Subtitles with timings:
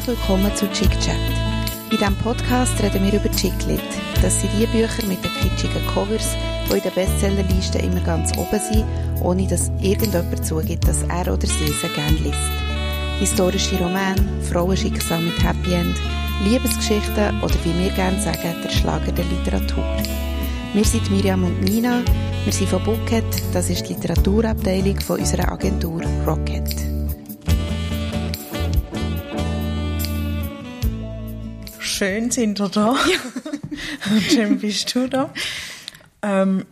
[0.00, 1.14] Herzlich willkommen zu Chick Chat.
[1.90, 3.82] In diesem Podcast reden wir über Chicklit.
[4.22, 6.36] Das sind die Bücher mit den kitschigen Covers,
[6.70, 8.86] die in den Bestsellerlisten immer ganz oben sind,
[9.20, 12.38] ohne dass irgendjemand zugibt, dass er oder sie sie gerne liest.
[13.18, 16.00] Historische Romane, Frauenschicksal mit Happy End,
[16.44, 19.84] Liebesgeschichten oder wie wir gerne sagen, der Schlager der Literatur.
[20.72, 22.02] Wir sind Miriam und Nina,
[22.44, 26.89] wir sind von Bucket, das ist die Literaturabteilung von unserer Agentur Rocket.
[32.00, 32.92] Schön sind wir da.
[34.10, 35.30] Und schön bist du da.
[36.22, 36.64] Ähm,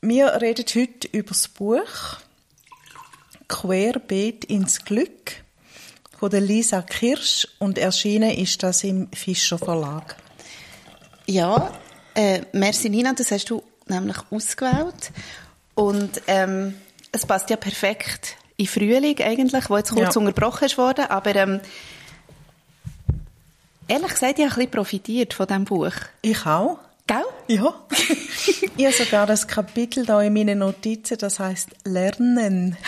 [0.00, 2.16] wir reden heute über das Buch
[3.46, 5.32] Querbeet ins Glück
[6.18, 10.16] von der Lisa Kirsch und erschienen ist das im Fischer Verlag.
[11.26, 11.70] Ja,
[12.14, 15.12] äh, merci Nina, das hast du nämlich ausgewählt.
[15.74, 16.72] Und ähm,
[17.12, 20.20] es passt ja perfekt in Frühling eigentlich, wo jetzt kurz Ja.
[20.22, 21.60] unterbrochen ist worden, aber ähm,
[23.88, 25.92] ehrlich gesagt, ich habe ein bisschen profitiert von diesem Buch.
[26.22, 26.78] Ich auch.
[27.06, 27.22] Gell?
[27.48, 27.74] Ja.
[28.76, 32.78] ich habe sogar das Kapitel da in meinen Notizen, das heißt Lernen.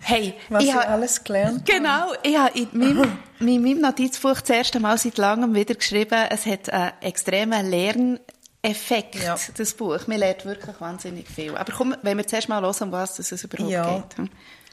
[0.00, 4.40] Hey, Was ich ich habe- alles gelernt Genau, ich habe in meinem, in meinem Notizbuch
[4.40, 9.36] das erste Mal seit langem wieder geschrieben, es hat einen extremen Lerneffekt, Ja.
[9.56, 10.06] das Buch.
[10.06, 11.56] Man lernt wirklich wahnsinnig viel.
[11.56, 13.96] Aber komm, wenn wir zuerst mal hören, um was es überhaupt Ja.
[13.98, 14.16] geht.
[14.18, 14.30] hm?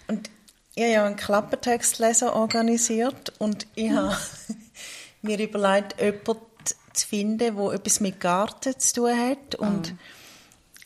[0.07, 0.29] Und
[0.75, 4.15] ich habe ja einen Klappertextleser organisiert und ich habe
[5.23, 6.41] mir überlegt, jemanden
[6.93, 9.55] zu finden, der etwas mit Garten zu tun hat.
[9.55, 9.95] Und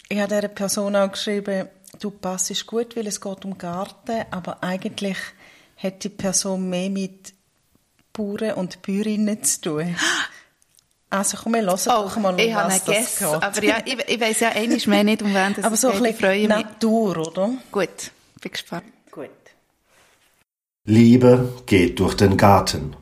[0.10, 1.68] ich habe dieser Person auch geschrieben,
[2.00, 5.18] du passest gut, weil es geht um Garten, aber eigentlich
[5.78, 7.34] hat die Person mehr mit
[8.14, 9.96] Bauern und Bäuerinnen zu tun.
[11.10, 13.44] Also komm, wir hören doch mal, um Oh, ich habe was einen das Guess, geht.
[13.44, 15.90] aber ja, ich, ich weiss ja einmal mehr nicht, um wen das aber es so
[15.90, 16.48] ein bisschen mich.
[16.50, 17.52] Natur, oder?
[17.72, 18.86] Gut, bin gespannt.
[19.12, 19.30] Gut.
[20.84, 22.96] Liebe geht durch den Garten.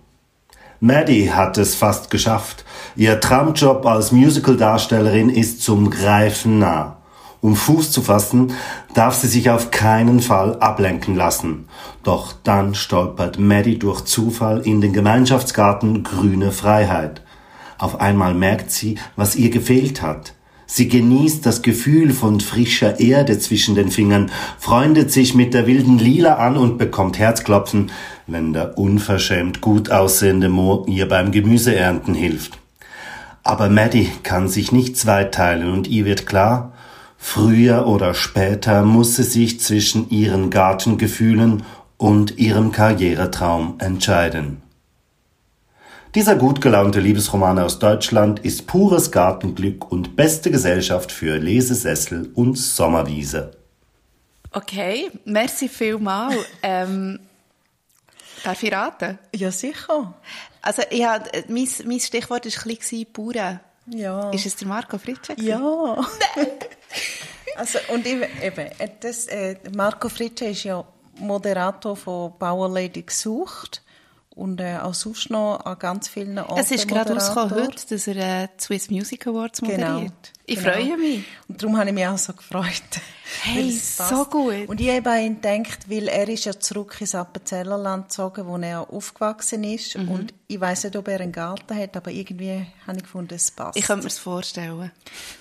[0.80, 2.66] Maddie hat es fast geschafft.
[2.96, 6.98] Ihr Traumjob als Musicaldarstellerin ist zum Greifen nah.
[7.42, 8.54] Um Fuß zu fassen,
[8.94, 11.68] darf sie sich auf keinen Fall ablenken lassen.
[12.04, 17.22] Doch dann stolpert Maddie durch Zufall in den Gemeinschaftsgarten Grüne Freiheit.
[17.78, 20.34] Auf einmal merkt sie, was ihr gefehlt hat.
[20.68, 26.00] Sie genießt das Gefühl von frischer Erde zwischen den Fingern, freundet sich mit der wilden
[26.00, 27.92] Lila an und bekommt Herzklopfen,
[28.28, 32.58] wenn der unverschämt gut aussehende Mo ihr beim Gemüseernten hilft.
[33.44, 36.74] Aber Maddie kann sich nicht zweiteilen und ihr wird klar,
[37.16, 41.62] früher oder später muss sie sich zwischen ihren Gartengefühlen
[41.98, 44.65] und ihrem Karrieretraum entscheiden.
[46.16, 52.58] Dieser gut gelaunte Liebesroman aus Deutschland ist pures Gartenglück und beste Gesellschaft für Lesesessel und
[52.58, 53.52] Sommerwiese.
[54.54, 56.34] Okay, merci vielmal.
[56.64, 57.20] ähm,
[58.46, 59.20] darf ich raten?
[59.36, 60.14] Ja, sicher.
[60.62, 63.60] Also, ich habe, mein, mein Stichwort war ein bisschen Bauern.
[63.88, 64.30] Ja.
[64.30, 65.38] Ist es der Marco Fritschek?
[65.42, 65.60] Ja.
[67.58, 70.82] also, und ich, eben, äh, das, äh, Marco Fritsche ist ja
[71.20, 73.82] Moderator von Bauerlady gesucht
[74.36, 78.08] und äh, auch sonst noch an ganz vielen Orten Es ist gerade rausgekommen heute, dass
[78.08, 79.82] er äh, die Swiss Music Awards moderiert.
[79.88, 80.12] Genau.
[80.46, 80.72] Ich genau.
[80.72, 81.24] freue mich.
[81.48, 82.84] Und darum habe ich mich auch so gefreut.
[83.42, 84.68] Hey, so gut.
[84.68, 88.58] Und ich habe an ihn gedacht, weil er ist ja zurück ins Appenzellerland gezogen, wo
[88.58, 89.98] er aufgewachsen ist.
[89.98, 90.10] Mhm.
[90.10, 93.52] Und ich weiß nicht, ob er einen Garten hat, aber irgendwie habe ich gefunden, es
[93.52, 93.78] passt.
[93.78, 94.92] Ich könnte mir das vorstellen.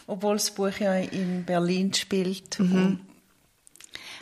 [0.06, 2.58] Obwohl das Buch ja in Berlin spielt.
[2.60, 3.00] Mhm.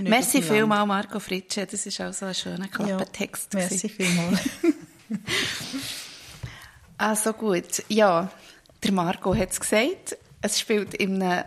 [0.08, 1.66] Merci vielmal, Marco Fritsche.
[1.66, 3.54] Das ist auch so ein schöner Klappentext.
[3.54, 4.14] Merci gewesen.
[4.14, 4.40] vielmals.
[6.98, 8.30] Also gut, ja,
[8.84, 10.16] der Marco hat es gesagt.
[10.40, 11.44] Es spielt in einem,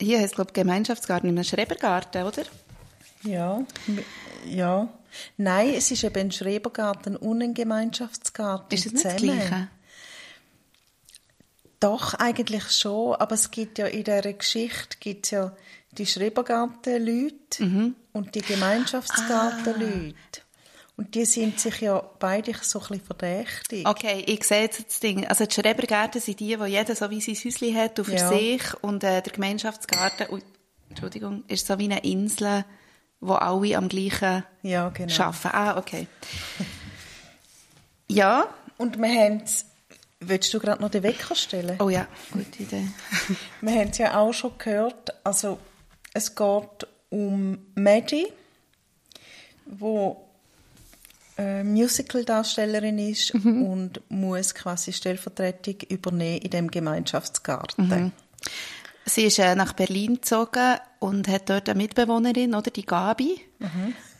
[0.00, 2.44] hier heißt es glaube ich Gemeinschaftsgarten, in einem Schrebergarten, oder?
[3.22, 3.64] ja,
[4.46, 4.88] ja.
[5.36, 8.76] Nein, es ist eben ein Schrebergarten und ein Gemeinschaftsgarten.
[8.76, 9.16] Ist das nicht das.
[9.16, 9.68] Gleiche?
[11.80, 15.56] Doch, eigentlich schon, aber es gibt ja in dieser Geschichte gibt's ja
[15.98, 17.94] die Schrebergartenleute Mhm.
[18.12, 20.14] und die Gemeinschaftsgartenleute.
[20.34, 20.40] Ah.
[20.98, 23.86] Und die sind sich ja beide so ein bisschen verdächtig.
[23.86, 25.26] Okay, ich sehe jetzt das Ding.
[25.26, 28.28] Also die Schrebergärten sind die, wo jeder so wie sein Häuschen hat und für Ja.
[28.30, 28.62] sich.
[28.82, 30.42] Und äh, der Gemeinschaftsgarten, ui,
[30.88, 32.64] Entschuldigung, ist so wie eine Insel,
[33.20, 35.22] wo alle am gleichen Ja, genau.
[35.22, 35.48] arbeiten.
[35.52, 36.06] Ah, okay.
[38.08, 38.46] Ja,
[38.78, 39.42] Und wir haben
[40.20, 41.76] Willst du gerade noch den Wecker stellen?
[41.78, 42.88] oh ja, gute Idee.
[43.60, 45.12] Wir haben es ja auch schon gehört.
[45.24, 45.58] Also,
[46.16, 48.26] es geht um Maddie,
[49.66, 50.24] wo
[51.36, 58.12] äh, Musical-Darstellerin ist und muss quasi Stellvertretung übernehmen in dem Gemeinschaftsgarten.
[59.04, 63.38] Sie ist äh, nach Berlin gezogen und hat dort eine Mitbewohnerin, oder die Gabi.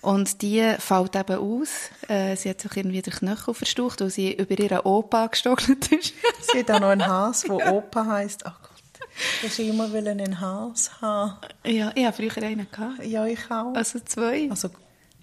[0.02, 1.70] Und die fällt eben aus.
[2.08, 6.12] Äh, sie hat sich irgendwie den Knöchel verstaucht, weil sie über ihren Opa gestockelt ist.
[6.52, 7.72] sie hat auch noch einen Has, der ja.
[7.72, 8.44] Opa heisst.
[8.44, 8.60] Ach
[9.42, 11.38] Ich wollte immer einen Has haben.
[11.64, 12.66] Ja, ich hatte früher einen.
[12.70, 13.04] Gehabt.
[13.04, 13.74] Ja, ich auch.
[13.74, 14.48] Also zwei.
[14.50, 14.70] Also,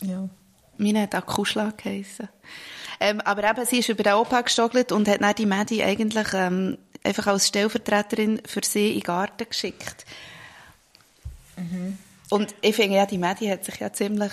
[0.01, 0.28] ja.
[0.78, 2.30] Meine hat auch Kuschlag geheissen.
[3.00, 6.28] Ähm, aber eben, sie ist über den Opa gestockelt und hat dann die Medi eigentlich
[6.34, 10.06] ähm, einfach als Stellvertreterin für sie in den Garten geschickt.
[11.57, 11.98] Mhm.
[12.30, 14.31] Und ich finde ja, die Medi hat sich ja ziemlich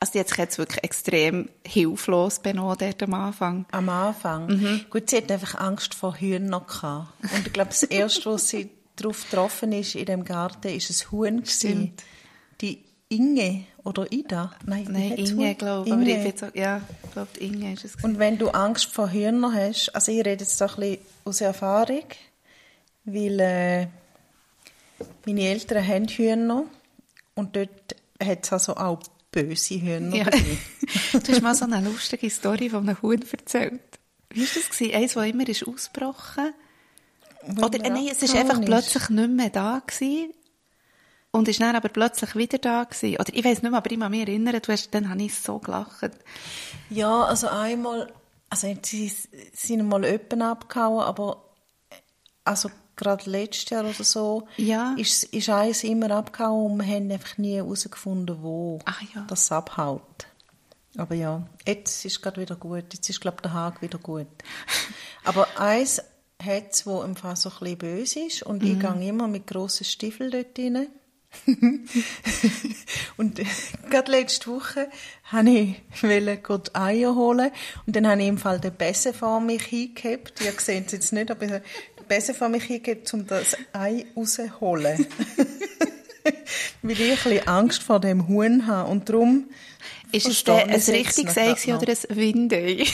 [0.00, 3.66] also die hat sich jetzt wirklich extrem hilflos benommen dort am Anfang.
[3.72, 4.46] Am Anfang?
[4.46, 4.80] Mhm.
[4.90, 7.08] Gut, sie hat einfach Angst vor Hühnern gehabt.
[7.34, 11.10] Und ich glaube, das Erste, was sie darauf getroffen ist in dem Garten, ist ein
[11.10, 12.02] Huhn Stimmt.
[12.60, 14.52] Die Inge oder Ida?
[14.64, 15.92] Nein, Nein Inge, glaube ich.
[15.92, 17.96] Aber ich so, ja, ich glaube, Inge ist es.
[18.04, 21.40] Und wenn du Angst vor Hühnern hast, also ich rede jetzt doch ein bisschen aus
[21.40, 22.04] Erfahrung,
[23.04, 23.86] weil äh,
[25.26, 26.64] meine Eltern haben Hühner
[27.34, 30.24] und dort hat es also auch böse Hühner ja.
[31.12, 33.80] Du hast mal so eine lustige Story von einem Huhn erzählt.
[34.30, 34.70] Wie war das?
[34.70, 34.94] Gewesen?
[34.94, 36.54] Eins, das immer ist ausgebrochen
[37.56, 40.32] Oder äh, nein, es war einfach plötzlich nicht mehr da gewesen.
[41.30, 43.16] Und ist dann aber plötzlich wieder da gewesen.
[43.20, 45.34] Oder ich weiß nicht mehr, aber ich kann mich erinnern, du hast, dann habe ich
[45.34, 46.10] so gelacht.
[46.88, 48.12] Ja, also einmal,
[48.48, 49.12] also sie
[49.52, 51.44] sind mal öppen abgehauen, aber
[52.44, 54.94] also gerade letztes Jahr oder so, ja.
[54.98, 59.24] ist, ist eins immer abgehauen und wir haben einfach nie herausgefunden, wo Ach, ja.
[59.26, 60.26] das abhaut.
[60.98, 62.92] Aber ja, jetzt ist es gerade wieder gut.
[62.92, 64.26] Jetzt ist, glaube ich, der Hag wieder gut.
[65.24, 66.02] Aber eins
[66.42, 68.72] hat es, wo im Fall so ein bisschen böse ist und mhm.
[68.72, 70.88] ich gehe immer mit grossen Stiefeln dort rein.
[73.18, 73.38] und
[73.90, 74.88] gerade letzte Woche
[75.30, 77.50] wollte ich Gott Eier holen
[77.86, 80.40] und dann habe ich im Fall den Besen vor mich hingehabt.
[80.40, 81.60] Ihr seht es jetzt nicht, aber
[82.08, 85.06] besser von mich hingeben, um das Ei rauszuholen.
[86.82, 88.90] Weil ich ein bisschen Angst vor dem Huhn habe.
[88.90, 89.48] Und darum
[90.12, 92.84] Ist es ein richtiges Ei oder ein Windei?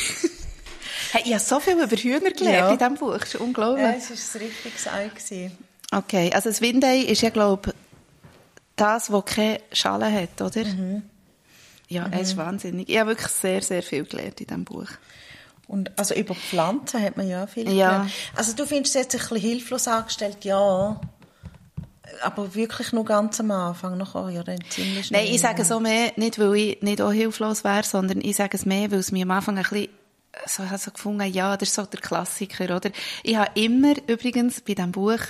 [1.13, 2.71] hey, ich habe so viel über Hühner gelernt ja.
[2.71, 3.19] in diesem Buch.
[3.19, 3.85] Das ist unglaublich.
[3.85, 5.09] Ja, es war ein richtiges Ei.
[5.09, 5.59] Gewesen.
[5.93, 7.75] Okay, also das Windei ist ja, glaube ich,
[8.77, 10.65] das, das keine Schale hat, oder?
[10.65, 11.03] Mhm.
[11.89, 12.41] Ja, es ist mhm.
[12.41, 12.89] wahnsinnig.
[12.89, 14.89] Ich habe wirklich sehr, sehr viel gelernt in diesem Buch.
[15.67, 17.91] Und also über Pflanzen hat man ja viel ja.
[17.91, 18.13] Gelernt.
[18.37, 21.01] Also du findest es jetzt ein bisschen hilflos angestellt, ja.
[22.23, 25.11] Aber wirklich nur ganz am Anfang, noch ja, dann ziemlich.
[25.11, 28.57] Nein, ich sage so mehr, nicht weil ich nicht auch hilflos wäre, sondern ich sage
[28.57, 29.89] es mehr, weil es mir am Anfang ein bisschen
[30.47, 32.91] so, ich so gefunden, ja, das ist so der Klassiker, oder?
[33.23, 35.21] Ich habe immer, übrigens, bei diesem Buch,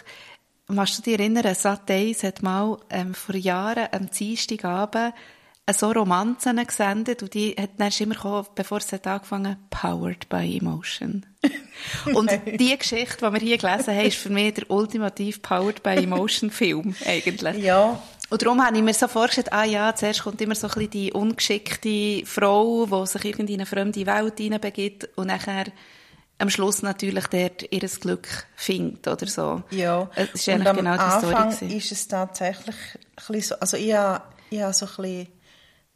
[0.66, 5.12] Machst du dich erinnern, Sat1 hat mal ähm, vor Jahren am Dienstagabend
[5.72, 10.58] so Romanzen gesendet und die hat dann immer gekommen, bevor es hat angefangen, Powered by
[10.58, 11.24] Emotion.
[12.14, 15.96] und die Geschichte, die wir hier gelesen haben, ist für mich der ultimativ Powered by
[15.96, 17.64] Emotion Film, eigentlich.
[17.64, 18.02] Ja.
[18.28, 20.90] Und darum habe ich mir so vorgestellt, ah ja, zuerst kommt immer so ein bisschen
[20.90, 25.66] die ungeschickte Frau, die sich irgendwie in eine fremde Welt hineinbegibt und nachher
[26.38, 29.62] am Schluss natürlich dort ihr Glück findet oder so.
[29.70, 30.10] Ja.
[30.16, 31.34] Das ist eigentlich und am genau die Story.
[31.34, 35.28] Anfang ist es tatsächlich ein bisschen so, also ich habe, ich habe so ein bisschen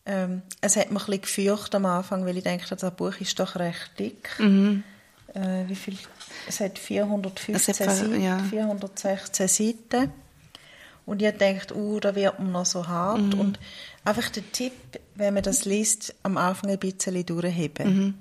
[0.09, 3.39] ähm, es hat mich ein bisschen gefürchtet am Anfang, weil ich dachte, das Buch ist
[3.39, 4.31] doch recht dick.
[4.39, 4.83] Mhm.
[5.35, 5.99] Äh, wie viel?
[6.49, 8.39] Es hat 415 hat, Seiten, ja.
[8.39, 10.13] 416 Seiten.
[11.05, 13.35] Und ich dachte, uh, da wird man noch so hart.
[13.35, 13.41] Mhm.
[13.41, 13.59] Und
[14.03, 14.73] einfach der Tipp,
[15.15, 17.89] wenn man das liest, am Anfang ein bisschen durchheben.
[17.89, 18.15] Mhm.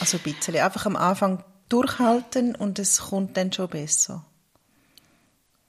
[0.00, 0.56] Also ein bisschen.
[0.56, 4.22] Einfach am Anfang durchhalten und es kommt dann schon besser.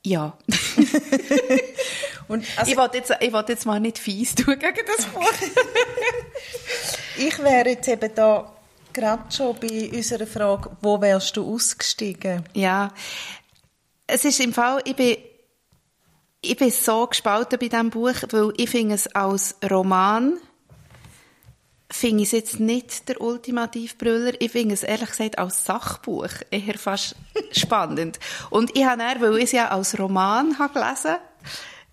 [0.04, 0.38] Ja.
[2.28, 5.32] Und also, ich wollte jetzt, ich wollte jetzt mal nicht fies tun gegen das Buch.
[7.18, 8.54] ich wäre jetzt eben da
[8.94, 12.44] gerade schon bei unserer Frage, wo wärst du ausgestiegen?
[12.54, 12.92] Ja,
[14.08, 15.18] es ist im Fall, ich bin,
[16.42, 20.38] ich bin so gespalten bei diesem Buch, weil ich finde es als Roman
[21.90, 24.34] finde ich es jetzt nicht der Ultimativbrüller.
[24.40, 27.16] Ich finde es ehrlich gesagt als Sachbuch eher fast
[27.52, 28.20] spannend.
[28.50, 31.16] Und ich habe dann, weil ich es ja als Roman habe gelesen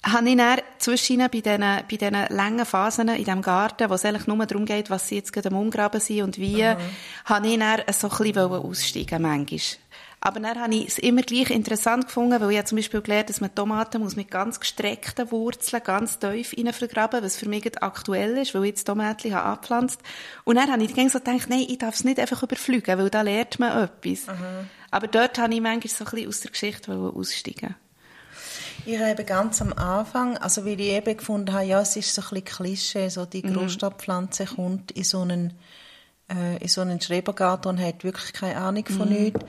[0.04, 4.04] habe ich dann zwischen bei diesen, bei diesen langen Phasen in diesem Garten, wo es
[4.04, 6.76] eigentlich nur darum geht, was sie jetzt gerade am Umgraben sind und wie, mhm.
[7.24, 9.60] habe ich dann so ein bisschen aussteigen manchmal.
[10.26, 13.28] Aber dann habe ich es immer gleich interessant gefunden, weil ich ja zum Beispiel gelernt
[13.28, 17.70] dass man Tomaten muss mit ganz gestreckten Wurzeln ganz tief rein vergraben, was für mich
[17.82, 20.00] aktuell ist, weil ich jetzt Tomaten habe angepflanzt.
[20.44, 23.10] Und dann habe ich die so gedacht, nein, ich darf es nicht einfach überfliegen, weil
[23.10, 24.26] da lernt man etwas.
[24.26, 24.70] Mhm.
[24.90, 27.74] Aber dort habe ich manchmal so ein bisschen aus der Geschichte aussteigen
[28.86, 32.22] ich habe ganz am Anfang, also wie ich eben gefunden habe, ja, es ist so
[32.22, 33.54] ein bisschen Klischee, so die mhm.
[33.54, 35.54] Großstadtpflanze kommt in so einen,
[36.30, 39.22] äh, in so einen Schrebergarten und hat wirklich keine Ahnung von mhm.
[39.22, 39.40] nichts.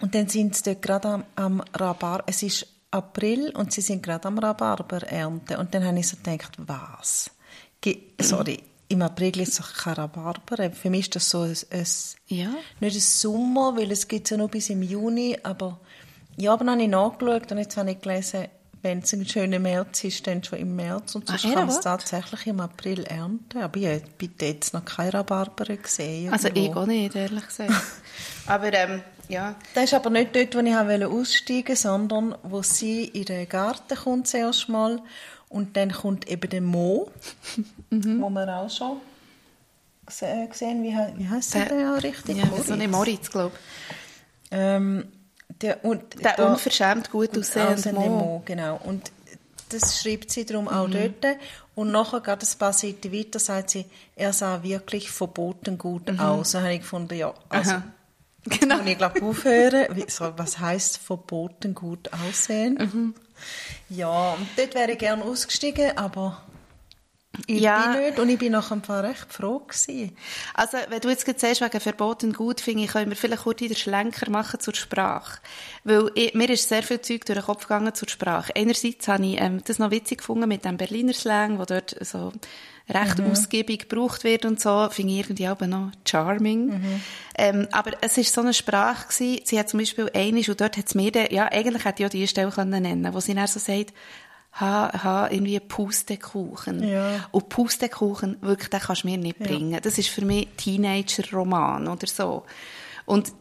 [0.00, 4.02] Und dann sind sie dort gerade am, am Rhabarber, es ist April und sie sind
[4.02, 5.56] gerade am Rhabarber ernten.
[5.56, 7.30] Und dann habe ich so gedacht, was?
[8.20, 10.70] sorry, im April ist es kein Rhabarber.
[10.70, 11.86] Für mich ist das so ein, ein
[12.28, 12.50] Ja.
[12.80, 15.80] nicht ein Sommer, weil es gibt ja noch bis im Juni, aber
[16.38, 18.46] ja, aber dann habe ich nachgeschaut und jetzt habe ich gelesen,
[18.80, 21.68] wenn es ein schöner März ist, dann schon im März und sonst Ah, kann man
[21.68, 23.58] es tatsächlich im April ernten.
[23.58, 26.32] Aber ich habe bitte jetzt noch keine Rhabarber gesehen.
[26.32, 26.70] Also irgendwo.
[26.70, 27.72] ich auch nicht, ehrlich gesagt.
[28.46, 29.56] Aber ähm, ja.
[29.74, 33.96] Das ist aber nicht dort, wo ich wollte aussteigen sondern wo sie in den Garten
[33.96, 35.02] kommt zuerst mal
[35.48, 37.10] und dann kommt eben der Mo,
[37.90, 38.98] wo wir auch schon
[40.06, 42.36] gese- gesehen wie, wie heißt der, Der- denn ja richtig?
[42.38, 43.96] ja so eine Moritz, glaube ich.
[44.52, 45.04] Ähm,
[45.62, 48.08] der, und Der da- unverschämt gut aussehende Mo.
[48.08, 48.80] Mo, genau.
[48.84, 49.10] Und
[49.70, 50.70] das schreibt sie darum Mhm.
[50.70, 51.36] auch dort.
[51.74, 53.84] Und nachher geht ein paar Seiten weiter, sagt sie,
[54.16, 56.52] er sah wirklich verboten gut aus.
[56.52, 57.76] Da habe ich gefunden, ja, also, Mhm.
[57.76, 57.82] Aha.
[58.60, 58.78] Genau.
[58.78, 59.86] und ich glaube, aufhören.
[60.08, 62.74] So, Was heißt verboten gut aussehen?
[62.74, 63.14] Mhm.
[63.90, 66.40] Ja, und dort wäre ich gerne ausgestiegen, aber
[67.46, 67.92] ich Ja.
[67.92, 68.18] bin nicht.
[68.18, 70.16] Und ich bin nachher im Fall recht froh gewesen.
[70.54, 73.58] Also, wenn du jetzt gerade sagst, wegen verboten gut, finde ich, können wir vielleicht kurz
[73.58, 75.40] den Schlenker machen zur Sprache.
[75.84, 78.52] Weil ich, mir ist sehr viel Zeug durch den Kopf gegangen zur Sprache.
[78.56, 82.32] Einerseits habe ich ähm, das noch witzig gefunden mit dem Berliner Slang, wo dort so
[82.90, 86.80] recht ausgiebig gebraucht wird und so, finde ich irgendwie auch noch charming.
[87.36, 90.78] Ähm, aber es ist so eine Sprache gewesen, sie hat zum Beispiel einisch, und dort
[90.78, 93.46] hat es mir, ja, eigentlich hätte ich auch die Stelle können nennen, wo sie dann
[93.46, 93.92] so sagt,
[94.60, 96.82] ha, ha, irgendwie Pustekuchen.
[96.86, 97.28] Ja.
[97.30, 99.78] Und Pustekuchen, wirklich, den kannst du mir nicht bringen.
[99.82, 102.44] Das ist für mich Teenager-Roman oder so.
[103.06, 103.32] Und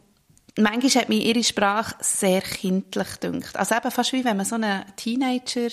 [0.57, 3.55] manchmal hat mich ihre Sprache sehr kindlich gedünkt.
[3.55, 5.69] Also eben fast wie wenn man so einen Teenager,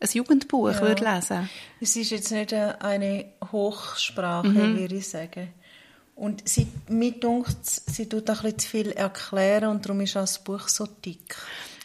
[0.00, 0.80] ein Jugendbuch Ja.
[0.82, 1.48] würde lesen.
[1.80, 4.78] Es ist jetzt nicht eine Hochsprache, Mhm.
[4.78, 5.48] würde ich sagen.
[6.16, 10.16] Und sie, mir dunkt, sie tut auch ein bisschen zu viel erklären und darum ist
[10.16, 11.34] auch das Buch so dick.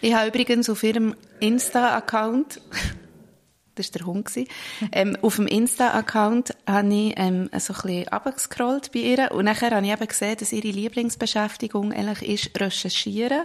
[0.01, 2.61] Ich habe übrigens auf ihrem Insta-Account,
[3.75, 4.31] das war der Hund,
[4.91, 9.71] ähm, auf dem Insta-Account habe ich ähm, so ein bisschen runtergescrollt bei ihr und nachher
[9.71, 13.43] habe ich eben gesehen, dass ihre Lieblingsbeschäftigung eigentlich ist recherchieren.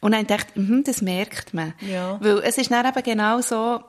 [0.00, 1.74] Und dann dachte ich, mhm, das merkt man.
[1.80, 2.18] Ja.
[2.20, 3.80] Weil es ist dann eben genau so,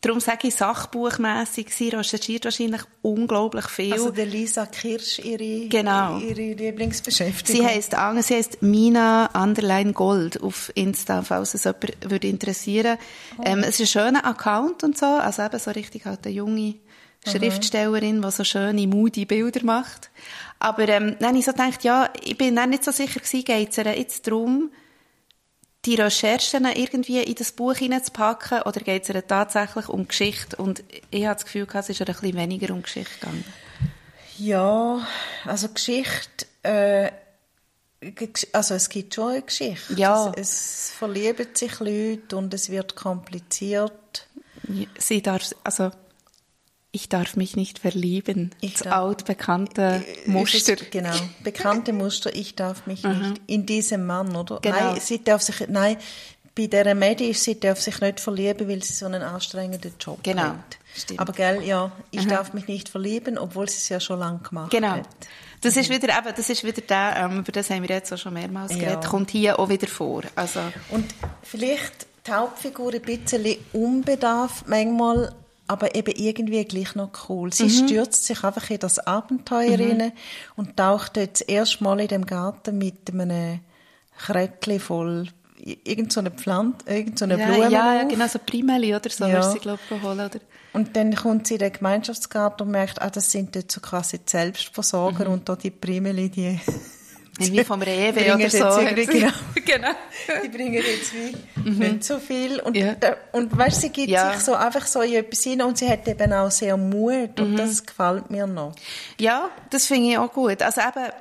[0.00, 3.92] darum sage ich sachbuchmässig, sie recherchiert wahrscheinlich unglaublich viel.
[3.92, 6.18] Also der Lisa Kirsch, ihre, Genau.
[6.18, 7.62] ihre Lieblingsbeschäftigung.
[7.62, 12.98] Sie heisst, Ange- sie heisst Mina Underline Gold auf Insta, falls es jemand würde interessieren.
[13.44, 16.74] Ähm, es ist ein schöner Account und so, also eben so richtig halt eine junge
[17.26, 20.10] Schriftstellerin, die so schöne, moody Bilder macht.
[20.58, 23.44] Aber ähm, dann habe ich so gedacht, ja, ich bin dann nicht so sicher gewesen,
[23.44, 24.70] geht es jetzt darum,
[25.88, 30.56] die Recherchen irgendwie in das Buch hineinzupacken oder geht es tatsächlich um Geschichte?
[30.56, 33.44] Und ich habe das Gefühl, es ist ein bisschen weniger um Geschichte gegangen.
[34.36, 35.00] Ja,
[35.46, 37.10] also Geschichte, äh,
[38.52, 39.94] also es gibt schon eine Geschichte.
[39.94, 40.30] Ja.
[40.36, 44.28] Es, es verlieben sich Leute und es wird kompliziert.
[44.98, 45.90] Sie darf, also,
[46.90, 48.50] ich darf mich nicht verlieben.
[48.60, 50.56] Ich das darf- altbekannte Muster.
[50.56, 51.14] Es ist- Genau,
[51.44, 52.34] bekannte Muster.
[52.34, 54.58] Ich darf mich nicht in diesen Mann, oder?
[54.60, 54.76] Genau.
[54.92, 55.96] Nein, sie darf sich, nein,
[56.54, 60.18] bei dieser Medi ist, sie darf sich nicht verlieben, weil sie so einen anstrengenden Job
[60.24, 60.78] Genau, hat.
[60.96, 61.20] stimmt.
[61.20, 64.70] Aber gell, ja, ich darf mich nicht verlieben, obwohl sie es ja schon lange gemacht
[64.70, 64.88] Genau.
[64.92, 65.06] hat.
[65.60, 68.18] Das ist wieder, eben, das ist wieder der, ähm, über das haben wir jetzt auch
[68.18, 68.78] schon mehrmals Ja.
[68.78, 70.22] geredet, kommt hier auch wieder vor.
[70.36, 71.04] Also, Und
[71.42, 75.32] vielleicht die Hauptfigur ein bisschen unbedarft manchmal,
[75.68, 77.52] aber eben irgendwie gleich noch cool.
[77.52, 77.68] Sie Mhm.
[77.70, 80.12] stürzt sich einfach in das Abenteuer rein
[80.56, 83.60] und taucht dort das erste Mal in dem Garten mit einem
[84.18, 85.28] Kräckchen voll
[85.84, 89.10] irgend so eine Pflanze, irgend so eine ja, Blume ja, ja, genau, so Primeli oder
[89.10, 89.42] so, Ja.
[89.42, 90.38] sie, glaube ich, holen, oder?
[90.72, 94.18] Und dann kommt sie in den Gemeinschaftsgarten und merkt, ah, das sind dort so quasi
[94.18, 95.32] die Selbstversorger Mhm.
[95.32, 96.60] und da die Primeli, die,
[97.38, 98.64] Irgendwie vom Rewe oder jetzt so.
[98.80, 99.30] irgendwie- genau.
[99.64, 99.90] genau.
[100.42, 102.60] die bringen jetzt wie nicht so viel.
[102.60, 102.94] Und, Ja.
[102.94, 104.32] da, und weißt, sie gibt Ja.
[104.32, 107.56] sich so einfach so in etwas hin und sie hat eben auch sehr Mut und
[107.56, 108.74] das gefällt mir noch.
[109.20, 110.60] Ja, das finde ich auch gut.
[110.62, 111.12] Also eben,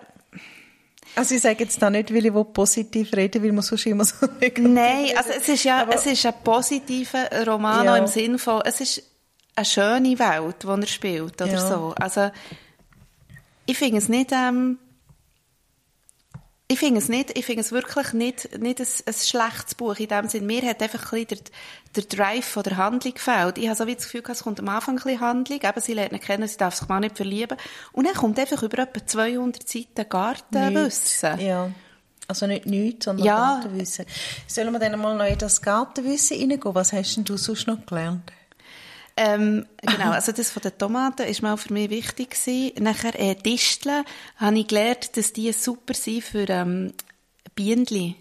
[1.15, 4.05] Also ich sage jetzt da nicht, weil ich will positiv reden weil man sonst immer
[4.05, 7.97] so negativ Nein, also es ist ja, Aber- es ist ein positiver Roman Ja.
[7.97, 9.03] im Sinn von, es ist
[9.55, 11.67] eine schöne Welt, die er spielt, oder Ja.
[11.67, 11.93] so.
[12.00, 12.29] Also,
[13.65, 14.77] ich finde es nicht, ähm,
[16.69, 20.09] ich finde es nicht, ich finde es wirklich nicht, nicht ein, ein schlechtes Buch in
[20.09, 20.45] dem Sinn.
[20.45, 21.41] Mir hat einfach ein bisschen
[21.95, 23.57] der, der Drive von der Handlung gefällt.
[23.57, 25.93] Ich habe so wie das Gefühl, es kommt am Anfang ein bisschen Handlung, eben, sie
[25.93, 27.57] lernt ihn kennen, sie darf sich mal nicht verlieben.
[27.93, 31.39] Und dann kommt einfach über etwa 200 Seiten Gartenwissen.
[31.39, 31.71] Ja.
[32.27, 33.36] Also nicht nichts, sondern Ja.
[33.38, 34.05] Gartenwissen.
[34.47, 36.75] Sollen wir dann mal noch in das Gartenwissen reingehen?
[36.75, 38.33] Was hast denn du sonst noch gelernt?
[39.19, 42.83] Ähm, genau, also das von den Tomaten ist mal für mich wichtig gewesen.
[42.83, 44.05] Nachher äh, Disteln
[44.38, 46.93] habe ich gelernt, dass die super sind für ähm,
[47.55, 48.15] Bienenli.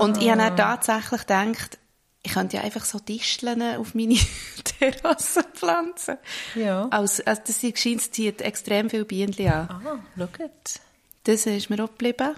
[0.00, 1.78] Und ich habe dann tatsächlich gedacht,
[2.24, 4.18] ich könnte ja einfach so Disteln auf meine
[4.64, 6.18] Terrassenpflanzen.
[6.56, 6.88] Ja.
[6.90, 9.68] Also, also das scheint, es zieht extrem viele Bienen an.
[9.68, 10.80] Ah, schaut.
[11.22, 12.34] Das ist mir auch geblieben.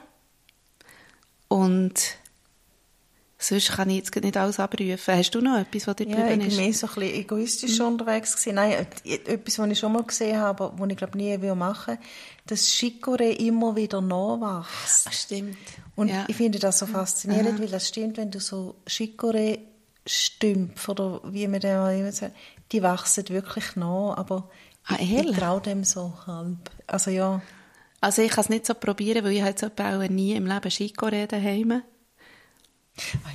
[1.49, 1.95] Und
[3.39, 5.15] sonst kann ich jetzt nicht alles abrufen.
[5.15, 6.57] Hast du noch etwas, was dir Ja, geblieben ich ist?
[6.57, 8.55] bin mehr so ein bisschen egoistisch unterwegs gewesen.
[8.57, 11.55] Nein, äh, etwas, was ich schon mal gesehen habe, aber was ich glaube nie will
[11.55, 11.99] machen,
[12.47, 15.07] dass Chicorée immer wieder nachwächst.
[15.07, 15.57] Ah, stimmt.
[15.95, 16.25] Und ja.
[16.29, 21.61] ich finde das so faszinierend, weil das stimmt, wenn du so Chicorée-Stümpfe oder wie man
[21.61, 22.35] dem auch immer sagt,
[22.73, 24.49] die wachsen wirklich nach, aber
[24.91, 26.71] Ah, ich, ich traue dem so halb.
[26.87, 27.43] Also ja,
[28.01, 30.71] Also ich kann es nicht so probieren, weil ich halt so auch nie im Leben
[30.71, 31.83] Chicorée daheim.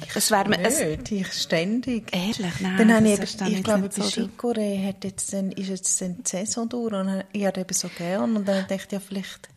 [0.08, 2.14] Ich Es wär mir- es- nicht, ich ständig.
[2.16, 2.60] Ehrlich?
[2.60, 4.22] Nein, Dann habe das ich, ich jetzt glaube, bei so.
[4.22, 8.36] Chicorée hat jetzt dann, ist jetzt die Saison durch und ich habe eben so gern
[8.36, 9.50] und dann dachte ich, ja, vielleicht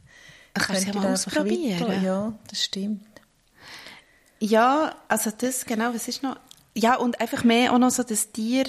[0.55, 1.81] Ach, könnte ja ich einfach ausprobieren.
[1.81, 3.03] weiter- Ja, das stimmt.
[4.39, 6.37] Ja, also das, genau, was ist noch?
[6.75, 8.65] Ja, und einfach mehr auch noch so das Tier,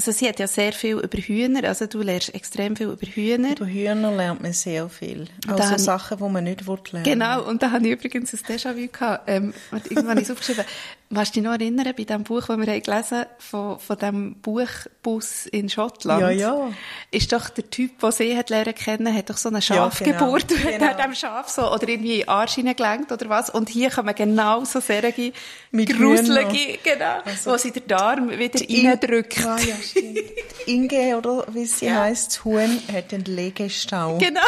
[0.00, 3.50] also sie hat ja sehr viel über Hühner, also du lernst extrem viel über Hühner.
[3.50, 5.26] Über Hühner lernt man sehr viel.
[5.46, 8.88] Also Sachen, die man nicht will lernen Genau, und da habe ich übrigens ein Déjà-vu
[8.90, 9.24] gehabt.
[9.26, 10.64] Ähm, irgendwann habe ich es aufgeschrieben.
[11.12, 14.34] Kannst du dich noch erinnern, bei dem Buch, das wir haben gelesen von, von dem
[14.36, 16.20] Buchbus in Schottland?
[16.20, 16.68] Ja, ja.
[17.10, 20.14] Ist doch der Typ, der sie hat lernen kennen, hat doch so eine Ja, Schafgeburt.
[20.18, 20.32] genau.
[20.34, 20.48] und
[20.78, 20.86] Genau.
[20.86, 23.50] hat dem Schaf so, oder irgendwie in den Arsch hineingelenkt oder was.
[23.50, 25.32] Und hier kommen genau so solche
[25.72, 29.44] gruselige, genau, Also- wo sie den Darm wieder In- reindrückt.
[29.44, 30.18] Ah, ja, stimmt.
[30.66, 32.02] Inge, oder wie sie Ja.
[32.02, 34.16] heisst, das Huhn, hat einen Legestau.
[34.18, 34.40] Genau.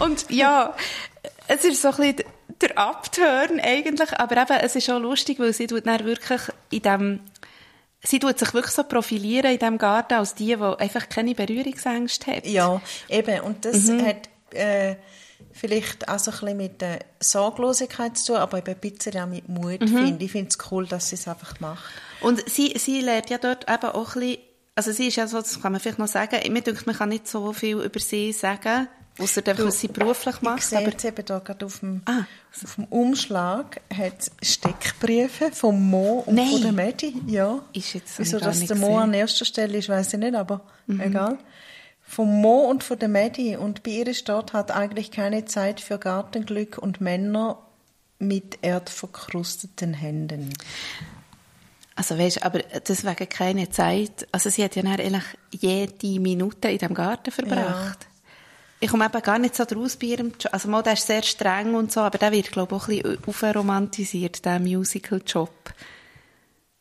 [0.00, 0.74] Und ja,
[1.48, 2.24] es ist so ein bisschen
[2.60, 6.82] der Upturn eigentlich, aber eben, es ist auch lustig, weil sie tut dann wirklich in
[6.82, 7.20] dem,
[8.02, 12.30] sie tut sich wirklich so profilieren in diesem Garten als die, die einfach keine Berührungsängste
[12.36, 12.46] hat.
[12.46, 13.40] Ja, eben.
[13.40, 14.06] Und das Mhm.
[14.06, 14.96] hat äh,
[15.52, 19.26] vielleicht auch so ein bisschen mit der Sorglosigkeit zu tun, aber eben ein bisschen auch
[19.26, 19.88] mit Mut, Mhm.
[19.88, 20.22] finde ich.
[20.26, 21.84] Ich finde es cool, dass sie es einfach macht.
[22.20, 24.38] Und sie, sie lernt ja dort eben auch ein bisschen,
[24.74, 27.08] also sie ist ja so, das kann man vielleicht noch sagen, mir denkt, man kann
[27.10, 31.04] nicht so viel über sie sagen, außer was sie beruflich Ich macht, sehe aber jetzt
[31.04, 32.24] eben da gerade auf dem, Ah.
[32.64, 36.48] auf dem Umschlag hat Steckbriefe vom Mo und Nein.
[36.50, 37.14] von der Medi.
[37.26, 37.60] Ja.
[37.72, 39.00] Ist jetzt- Wieso ich dass der Mo gesehen.
[39.02, 41.00] an erster Stelle ist, weiß ich nicht, aber Mhm.
[41.00, 41.38] egal.
[42.08, 43.56] Vom Mo und von der Medi.
[43.56, 47.58] Und bei ihr steht, hat eigentlich keine Zeit für Gartenglück und Männer
[48.18, 50.50] mit erdverkrusteten Händen.
[51.96, 54.28] Also weißt, aber deswegen keine Zeit.
[54.30, 58.06] Also sie hat ja eigentlich jede Minute in dem Garten verbracht.
[58.80, 60.52] Ich komme eben gar nicht so draus bei ihrem Job.
[60.52, 62.96] Also mal, der ist sehr streng und so, aber der wird, glaube ich, auch ein
[63.02, 65.50] bisschen aufromantisiert, der Musical-Job.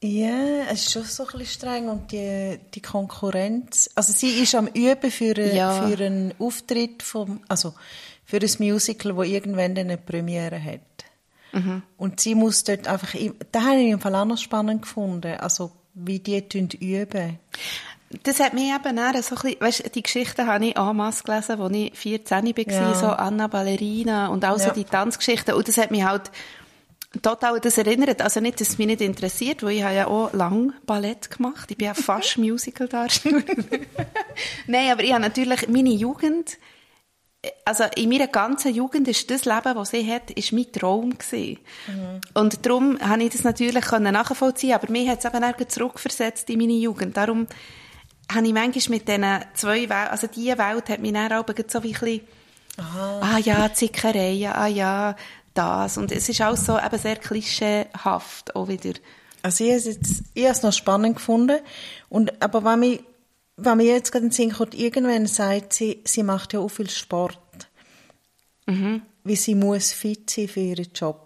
[0.03, 3.89] Ja, es ist schon so ein bisschen streng und die, die Konkurrenz.
[3.95, 5.87] Also sie ist am Üben für, eine, Ja.
[5.87, 7.73] für einen Auftritt vom, also
[8.25, 10.81] für ein Musical, wo irgendwann eine Premiere hat.
[11.53, 11.81] Mhm.
[11.97, 15.37] Und sie muss dort einfach, im- da habe ich im Fall auch noch spannend gefunden,
[15.39, 16.43] also wie die
[16.81, 17.39] üben.
[18.23, 21.23] Das hat mich eben dann so ein bisschen, weißt, die Geschichten habe ich en masse
[21.23, 22.93] gelesen, als ich 14 war, Ja.
[22.93, 24.73] so Anna Ballerina und auch so Ja.
[24.73, 25.53] die Tanzgeschichten.
[25.55, 26.31] Und das hat mich halt
[27.21, 28.21] total das erinnert.
[28.21, 31.71] Also nicht, dass es mich nicht interessiert, weil ich habe ja auch lang Ballett gemacht.
[31.71, 33.65] Ich bin ja fast Musical-Darstellerin.
[34.67, 36.57] Nein, aber ich habe natürlich meine Jugend,
[37.63, 41.59] also in meiner ganzen Jugend ist das Leben, das sie hat, ist mein Traum gewesen.
[42.33, 46.49] Und darum habe ich das natürlich können nachvollziehen, aber mir hat es eben auch zurückversetzt
[46.49, 47.15] in meine Jugend.
[47.15, 47.45] Darum
[48.33, 51.83] habe ich manchmal mit diesen zwei Welten, also diese Welt hat mich dann auch so
[51.83, 52.21] wie ein bisschen,
[52.77, 55.15] ah ja, Zickereien, ah ja,
[55.53, 55.97] das.
[55.97, 58.93] Und es ist auch so eben sehr klischeehaft auch wieder.
[59.41, 61.59] Also ich habe es jetzt, ich habe es noch spannend gefunden.
[62.09, 63.03] Und, aber wenn mich,
[63.57, 66.69] wenn mir jetzt gerade in den Sinn kommt, irgendwann sagt sie, sie macht ja auch
[66.69, 67.39] viel Sport.
[69.23, 71.24] Wie sie muss fit sein für ihren Job.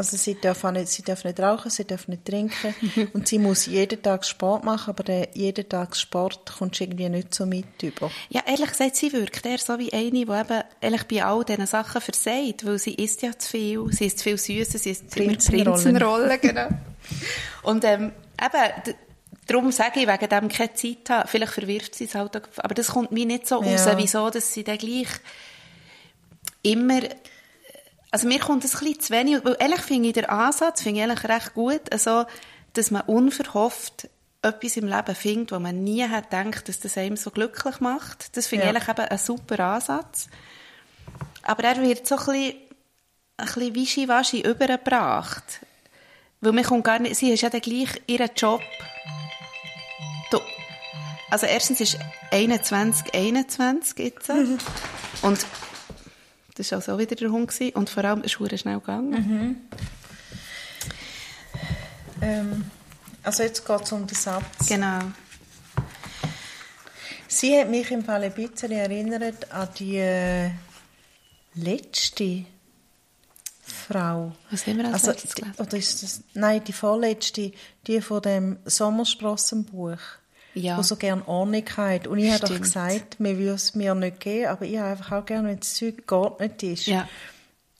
[0.00, 2.74] Also sie darf, nicht, sie darf nicht rauchen, sie darf nicht trinken
[3.12, 7.10] und sie muss jeden Tag Sport machen, aber der jeden Tag Sport kommst du irgendwie
[7.10, 8.10] nicht so mit über.
[8.30, 11.66] Ja, ehrlich gesagt, sie wirkt eher so wie eine, die eben eigentlich bei all diesen
[11.66, 15.10] Sachen versagt, weil sie isst ja zu viel, sie isst zu viel Süße, sie isst
[15.10, 15.74] Prinzenrollen.
[15.74, 16.68] Prinzenrollen, genau.
[17.64, 18.94] Und ähm, eben,
[19.46, 22.72] darum sage ich, wegen dem keine Zeit haben, vielleicht verwirft sie es halt, auch, aber
[22.74, 23.98] das kommt mir nicht so raus, Ja.
[23.98, 25.08] wieso, dass sie dann gleich
[26.62, 27.00] immer,
[28.10, 31.00] also mir kommt das ein bisschen zu wenig, weil ehrlich finde ich den Ansatz, finde
[31.00, 32.24] ich eigentlich recht gut, also,
[32.72, 34.08] dass man unverhofft
[34.42, 38.36] etwas im Leben findet, wo man nie hat gedacht, dass das einem so glücklich macht.
[38.36, 38.76] Das finde ich Ja.
[38.76, 40.28] eigentlich eben ein super Ansatz.
[41.42, 42.54] Aber er wird so ein bisschen,
[43.36, 45.44] ein bisschen wischiwaschi übergebracht.
[46.40, 48.62] Weil man kommt gar nicht, sie ist ja dann gleich ihren Job.
[50.30, 50.38] Du,
[51.30, 51.98] also erstens ist
[52.30, 54.30] 21, 21 jetzt.
[55.22, 55.44] Und
[56.60, 57.48] das war also auch wieder der Hund.
[57.48, 57.74] Gewesen.
[57.74, 59.66] Und vor allem ist es schnell gegangen.
[62.22, 62.70] Ähm,
[63.22, 64.68] Also jetzt geht es um den Satz.
[64.68, 65.00] Genau.
[67.28, 70.50] Sie hat mich im Fall ein bisschen erinnert an die äh,
[71.54, 72.44] letzte
[73.62, 74.32] Frau.
[74.50, 75.54] Was haben wir als Also, letztes gelesen?
[75.58, 77.52] oder ist das, nein, die vorletzte,
[77.86, 79.98] die von dem Sommersprossenbuch,
[80.54, 80.78] Ja.
[80.78, 82.06] wo so gerne Ordnung hat.
[82.06, 85.12] Und ich habe doch gesagt, mir würde es mir nicht geben, aber ich habe einfach
[85.12, 86.86] auch gerne, wenn das Zeug geordnet ist.
[86.86, 87.08] Ja.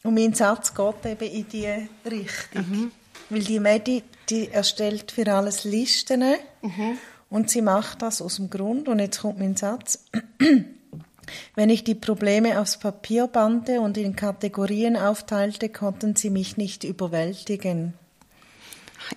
[0.03, 2.69] Und mein Satz geht eben in diese Richtung.
[2.69, 2.93] Mhm.
[3.29, 6.25] Weil die Medi, die erstellt für alles Listen
[6.63, 6.99] Mhm.
[7.29, 8.89] und sie macht das aus dem Grund.
[8.89, 10.05] Und jetzt kommt mein Satz.
[11.55, 16.83] Wenn ich die Probleme aufs Papier bannte und in Kategorien aufteilte, konnten sie mich nicht
[16.83, 17.95] überwältigen.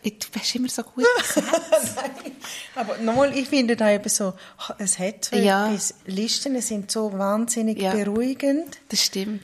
[0.03, 1.05] Du bist immer so gut.
[2.75, 4.33] Aber nochmal, ich finde da eben so,
[4.77, 5.67] es hat so Ja.
[5.69, 7.91] etwas, Listen sind so wahnsinnig Ja.
[7.93, 8.77] beruhigend.
[8.89, 9.43] Das stimmt.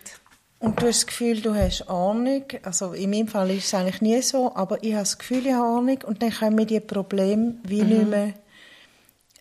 [0.60, 2.44] Und du hast das Gefühl, du hast Ahnung.
[2.64, 5.54] Also in meinem Fall ist es eigentlich nie so, aber ich habe das Gefühl, ich
[5.54, 6.00] habe Ahnung.
[6.06, 7.88] Und dann können wir die Probleme wie Mhm.
[7.90, 8.34] nicht mehr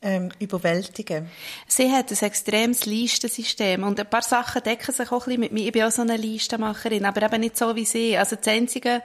[0.00, 1.28] ähm, überwältigen.
[1.66, 5.50] Sie hat ein extremes Listensystem und ein paar Sachen decken sich auch ein bisschen mit
[5.52, 5.66] mir.
[5.66, 8.16] Ich bin auch so eine Listenmacherin, aber eben nicht so wie sie.
[8.16, 9.02] Also das Einzige,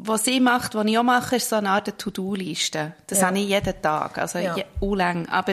[0.00, 2.94] was sie macht, was ich auch mache, ist so eine Art To-Do-Liste.
[3.06, 3.26] Das Ja.
[3.28, 4.56] habe ich jeden Tag, also Ja.
[4.56, 4.64] je.
[5.28, 5.52] Aber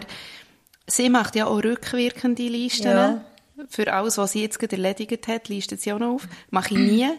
[0.88, 2.88] sie macht ja auch rückwirkende Listen.
[2.88, 3.22] Ja.
[3.70, 6.28] Für alles, was sie jetzt gerade erledigt hat, listet sie auch noch auf.
[6.52, 7.10] Mache ich nie.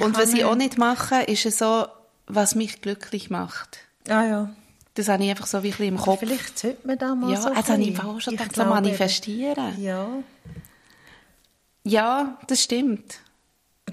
[0.00, 1.86] Und was ich auch nicht mache, ist so,
[2.26, 3.78] was mich glücklich macht.
[4.08, 4.50] Ah ja.
[4.94, 6.18] Das habe ich einfach so wie ein bisschen im Aber Kopf.
[6.20, 8.64] Vielleicht sollte man da mal Ja, so also habe ich auch schon Ich gedacht, so
[8.64, 9.80] manifestieren.
[9.82, 10.08] Ja.
[11.84, 13.20] Ja, das stimmt.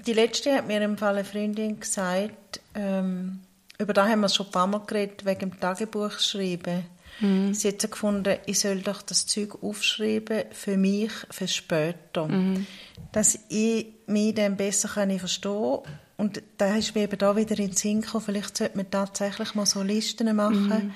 [0.06, 3.40] Die letzte hat mir im Fall eine Freundin gesagt, ähm,
[3.78, 6.84] über da haben wir schon ein paar Mal geredet, wegen dem Tagebuch schreiben.
[7.20, 7.54] Mhm.
[7.54, 12.26] Sie hat so gefunden, ich soll doch das Zeug aufschreiben für mich, für später.
[12.26, 12.66] Mhm.
[13.12, 15.80] Dass ich mich dann besser kann verstehen
[16.16, 19.54] Und da ist mir eben da wieder in den Sinn gekommen, vielleicht sollte man tatsächlich
[19.54, 20.94] mal so Listen machen.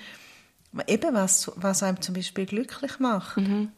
[0.72, 0.80] Mhm.
[0.86, 3.38] Eben, was, was einem zum Beispiel glücklich macht.
[3.38, 3.72] Mhm.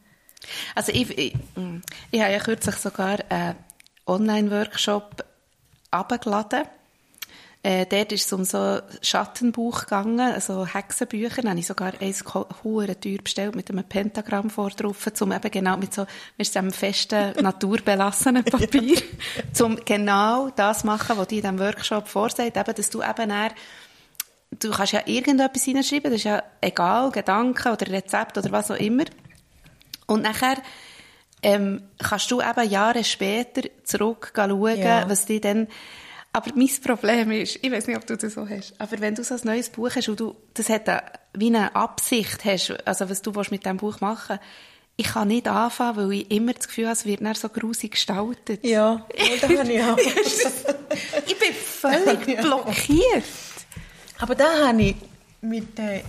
[0.74, 3.56] Also ich, ich, mm, ich habe ja kürzlich sogar einen
[4.10, 5.24] Online-Workshop
[5.90, 6.64] abgeladen.
[7.62, 11.42] Äh, dort ist es um so Schattenbuch gegangen, also Hexenbücher.
[11.42, 12.24] Da habe ich sogar eins
[12.64, 16.06] hohe teuer bestellt mit einem Pentagramm vor drauf, um eben genau mit so,
[16.38, 19.02] mit einem festen, naturbelassenen Papier,
[19.60, 23.50] um genau das machen, was die in diesem Workshop vorsagt, eben, dass du eben dann
[24.58, 28.76] du kannst ja irgendetwas hineinschreiben, das ist ja egal, Gedanken oder Rezept oder was auch
[28.76, 29.04] immer.
[30.06, 30.56] Und nachher
[31.42, 35.08] ähm, kannst du eben Jahre später zurück schauen, Ja.
[35.08, 35.68] was die dann...
[36.32, 39.24] Aber mein Problem ist, ich weiß nicht, ob du das so hast, aber wenn du
[39.24, 41.02] so ein neues Buch hast und du, das hat eine,
[41.34, 44.38] wie eine Absicht hast, also was du willst mit diesem Buch machen
[45.00, 48.62] ich kann nicht anfangen, weil ich immer das Gefühl habe, es wird so grusig gestaltet.
[48.66, 49.06] Ja,
[49.40, 49.96] da habe ich auch.
[51.26, 53.24] ich bin völlig blockiert.
[54.18, 54.96] Aber da habe ich
[55.40, 56.02] mit äh,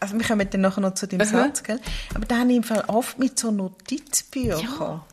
[0.00, 1.26] also wir kommen dann nachher noch zu dem Aha.
[1.26, 1.80] Satz, gell?
[2.14, 4.60] aber da habe ich im Fall oft mit so Notizbüchern.
[4.78, 5.06] Ja.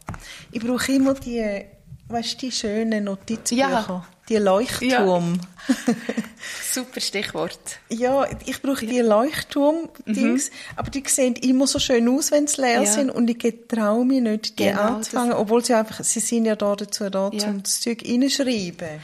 [0.51, 1.63] Ich brauche immer die,
[2.09, 4.05] weißt du, die schönen Notizbücher, Ja.
[4.29, 5.39] die Leuchtturm.
[6.71, 7.79] Super Stichwort.
[7.89, 12.79] Ja, ich brauche die Leuchtturm-Dings, aber die sehen immer so schön aus, wenn sie leer
[12.81, 12.85] Mhm.
[12.85, 12.91] Ja.
[12.91, 16.55] sind und ich traue mich nicht, die Genau, anzufangen, obwohl sie einfach, sie sind ja
[16.55, 17.47] da dazu da, Ja.
[17.47, 18.99] um das Zeug reinschreiben.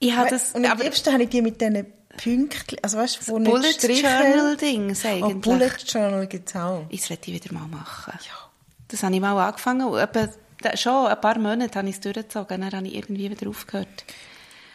[0.00, 1.86] Ich habe das, und am aber liebsten habe ich die mit diesen
[2.18, 5.40] Pünktchen, also weißt du, wo nicht Bullet Journal Dings Oh, eigentlich.
[5.40, 6.84] Bullet Journal gibt es auch.
[6.90, 8.12] Ich sollte ich wieder mal machen.
[8.26, 8.34] Ja.
[8.88, 9.86] Das habe ich mal angefangen.
[9.86, 10.28] und Etwa,
[10.76, 12.60] schon ein paar Monate habe ich es durchgezogen.
[12.60, 13.88] Dann habe ich irgendwie wieder aufgehört.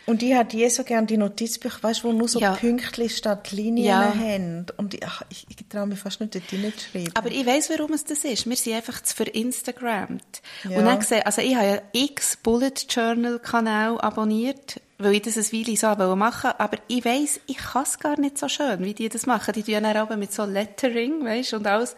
[0.05, 2.55] Und ich hätte je so gerne die Notizbücher, weißt du, wo nur so Ja.
[2.55, 4.13] Pünktchen statt Linien Ja.
[4.13, 4.65] haben.
[4.75, 7.15] Und ich, ach, ich, ich traue mich fast nicht, dort hineinzuschreiben.
[7.15, 8.45] Aber ich weiss, warum es das ist.
[8.49, 10.41] Wir sind einfach zu verinstagrammt.
[10.69, 10.77] Ja.
[10.77, 15.37] Und dann gesehen, also ich habe ja x Bullet Journal Kanal abonniert, weil ich das
[15.37, 18.83] ein Weile so wollte machen Aber ich weiss, ich kann es gar nicht so schön,
[18.83, 19.53] wie die das machen.
[19.53, 21.95] Die tun dann mit so Lettering, weißt und alles.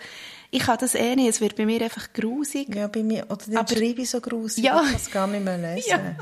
[0.52, 1.28] Ich kann das eh nicht.
[1.30, 2.74] Es wird bei mir einfach grusig.
[2.76, 4.80] Ja, bei mir, oder dann Aber- schreibe ich so grusig, Ja.
[4.82, 5.89] ich kann es gar nicht mehr lesen.
[5.89, 6.15] Ja.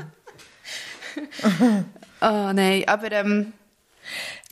[2.20, 3.52] Oh nein, aber ähm,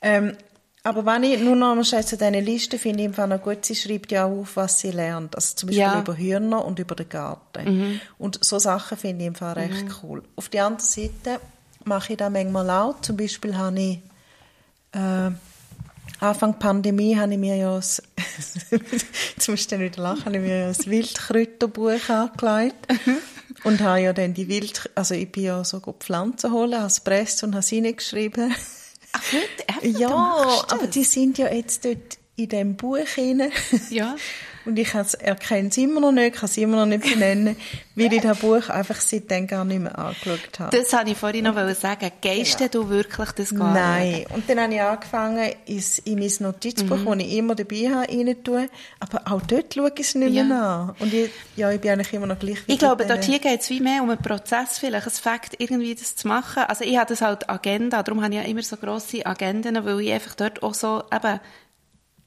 [0.03, 0.37] Ähm,
[0.85, 3.41] aber wenn ich nur noch mal schnell zu diesen Listen finde ich im Fall noch
[3.43, 5.37] gut, sie schreibt ja auch auf, was sie lernt.
[5.37, 5.95] Also zum Beispiel Ja.
[5.95, 6.01] Mhm.
[6.01, 8.01] über Hühner und über den Garten.
[8.19, 10.23] Und so Sachen finde ich im Fall recht cool.
[10.35, 11.41] Auf der anderen Seite
[11.85, 13.01] mache ich das manchmal auch.
[13.01, 13.99] Zum Beispiel habe ich
[14.93, 15.31] äh,
[16.21, 17.83] Anfang Pandemie habe ich mir ja ein,
[19.37, 22.87] jetzt musst du nicht lachen, habe ich mir ja ein Wildkräuterbuch angelegt.
[23.65, 26.87] Und habe ja dann die Wild, also ich bin ja so gut Pflanzen holen, habe
[26.87, 28.53] es gepresst und habe sie reingeschrieben.
[29.13, 29.83] ach?
[29.83, 30.91] Eben, du Ja, aber das?
[30.91, 33.53] die sind ja jetzt dort in dem Buch drin.
[33.91, 34.17] Ja.
[34.65, 37.57] Und ich erkenne es immer noch nicht, kann es immer noch nicht benennen,
[37.97, 40.77] weil ich das Buch einfach seitdem gar nicht mehr angeschaut habe.
[40.77, 42.11] Das wollte ich vorhin noch sagen.
[42.21, 42.71] Gehst genau.
[42.71, 44.13] du wirklich das gar Nein.
[44.13, 44.31] Nicht?
[44.31, 47.19] Und dann habe ich angefangen, in mein Notizbuch, mhm.
[47.19, 48.69] das ich immer dabei habe, rein
[49.01, 50.83] Aber auch dort schaue ich es nicht mehr ja.
[50.83, 50.95] an.
[50.99, 53.71] Und ich, ja, ich bin eigentlich immer noch gleich Ich glaube, dort hier geht es
[53.71, 55.07] wie mehr um einen Prozess vielleicht.
[55.07, 56.63] Es fängt irgendwie das zu machen.
[56.69, 58.03] Also ich habe das halt Agenda.
[58.03, 61.41] Darum habe ich ja immer so grosse Agenden, weil ich einfach dort auch so eben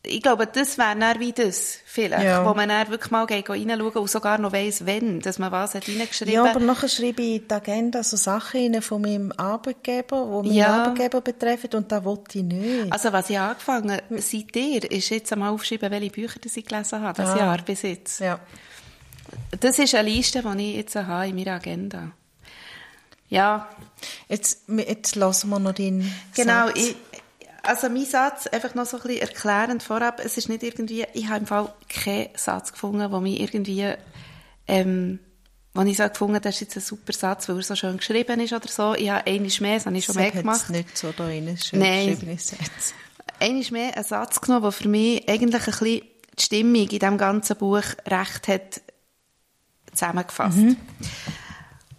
[0.06, 2.46] ich glaube, das wäre dann wie das, vielleicht, ja.
[2.46, 5.88] wo man dann wirklich mal reinschauen und sogar noch weiss, wenn, dass man was hat
[5.88, 10.42] reingeschrieben Ja, aber nachher schreibe ich in die Agenda so Sachen rein von meinem Arbeitgeber,
[10.44, 10.84] die meinen ja.
[10.84, 12.92] Arbeitgeber betreffen und da wollte ich nicht.
[12.92, 17.02] Also was ich angefangen habe, seit dir, ist jetzt einmal aufschreiben, welche Bücher ich gelesen
[17.02, 17.38] habe, das ah.
[17.38, 18.20] Jahr bis jetzt.
[18.20, 18.40] Ja.
[19.60, 22.12] Das ist eine Liste, die ich jetzt habe in meiner Agenda.
[23.30, 23.70] Ja.
[24.30, 26.80] Jetzt, jetzt lassen wir noch deinen Genau, Satz.
[26.80, 26.96] ich,
[27.68, 31.28] also mein Satz, einfach noch so ein bisschen erklärend vorab, es ist nicht irgendwie, ich
[31.28, 33.94] habe im Fall keinen Satz gefunden, wo mich irgendwie,
[34.68, 35.20] ähm,
[35.74, 38.40] wo ich so gefunden das ist jetzt ein super Satz, weil er so schön geschrieben
[38.40, 38.94] ist oder so.
[38.96, 40.62] Ich habe einiges mehr, das habe ich schon mehr gemacht.
[40.62, 42.08] Das nicht so da rein, schön Nein.
[42.08, 42.94] geschriebene Sätze.
[43.40, 46.02] Einiges mehr einen Satz genommen, der für mich eigentlich ein bisschen
[46.38, 48.82] die Stimmung in diesem ganzen Buch recht hat
[49.92, 50.58] zusammengefasst.
[50.58, 50.78] Mhm.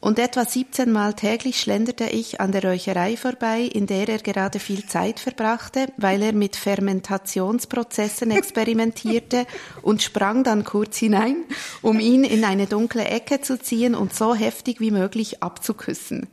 [0.06, 4.60] Und etwa 17 Mal täglich schlenderte ich an der Räucherei vorbei, in der er gerade
[4.60, 9.46] viel Zeit verbrachte, weil er mit Fermentationsprozessen experimentierte
[9.82, 11.38] und sprang dann kurz hinein,
[11.82, 16.28] um ihn in eine dunkle Ecke zu ziehen und so heftig wie möglich abzuküssen.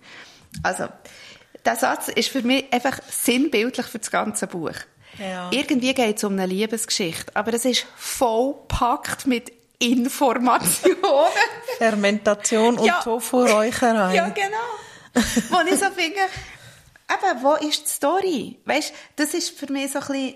[0.61, 0.85] Also,
[1.65, 4.75] der Satz ist für mich einfach sinnbildlich für das ganze Buch.
[5.17, 5.49] Ja.
[5.51, 9.51] Irgendwie geht es um eine Liebesgeschichte, aber es ist vollpackt mit
[9.91, 10.97] Informationen.
[11.77, 13.01] Fermentation und ja.
[13.01, 14.15] Tofu-Räucherei.
[14.15, 14.57] Ja, genau.
[15.49, 16.19] Wo ich so finde,
[17.09, 18.59] eben, wo ist die Story?
[18.65, 20.35] Weißt, das ist für mich so ein bisschen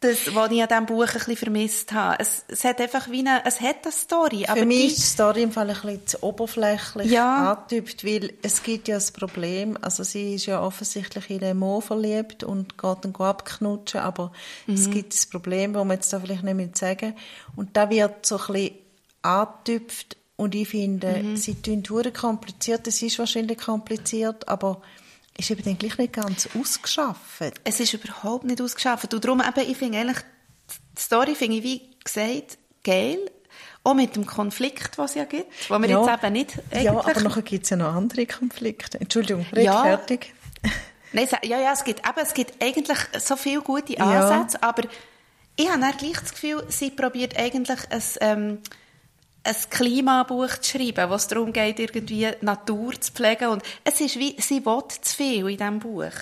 [0.00, 2.16] das, was ich an diesem Buch ein bisschen vermisst habe.
[2.20, 4.46] Es, es hat einfach wie eine, es hat eine Story.
[4.50, 7.52] Für mich ist die Story im Fall ein bisschen zu oberflächlich ja.
[7.52, 11.82] angetippt, weil es gibt ja das Problem, also sie ist ja offensichtlich in den Mo
[11.82, 14.32] verliebt und geht dann abknutschen, aber
[14.66, 14.74] mhm.
[14.74, 17.14] es gibt das Problem, das man jetzt da vielleicht nicht mehr sagen
[17.54, 18.74] und da wird so ein bisschen
[19.20, 21.36] angetippt und ich finde, mhm.
[21.36, 21.82] sie tun
[22.14, 24.80] kompliziert, es ist wahrscheinlich kompliziert, aber
[25.36, 27.54] ist eben dann gleich nicht ganz ausgeschafft.
[27.64, 29.12] Es ist überhaupt nicht ausgeschafft.
[29.14, 30.18] Und darum eben, ich finde eigentlich,
[30.96, 33.18] die Story finde ich, wie gesagt, geil.
[33.82, 36.84] Auch mit dem Konflikt, was es ja gibt, wo wir ja, jetzt eben nicht eigentlich...
[36.84, 39.00] Ja, aber nachher gibt es ja noch andere Konflikte.
[39.00, 39.82] Entschuldigung, red ja.
[39.82, 40.34] fertig.
[41.12, 44.68] Nein, ja, ja, es gibt, eben, es gibt eigentlich so viele gute Ansätze, ja.
[44.68, 44.82] aber
[45.56, 48.02] ich habe dann gleich das Gefühl, sie probiert eigentlich ein...
[48.20, 48.58] Ähm,
[49.42, 53.48] ein Klimabuch zu schreiben, wo es darum geht, irgendwie Natur zu pflegen.
[53.48, 56.12] Und es ist wie, sie will zu viel in diesem Buch.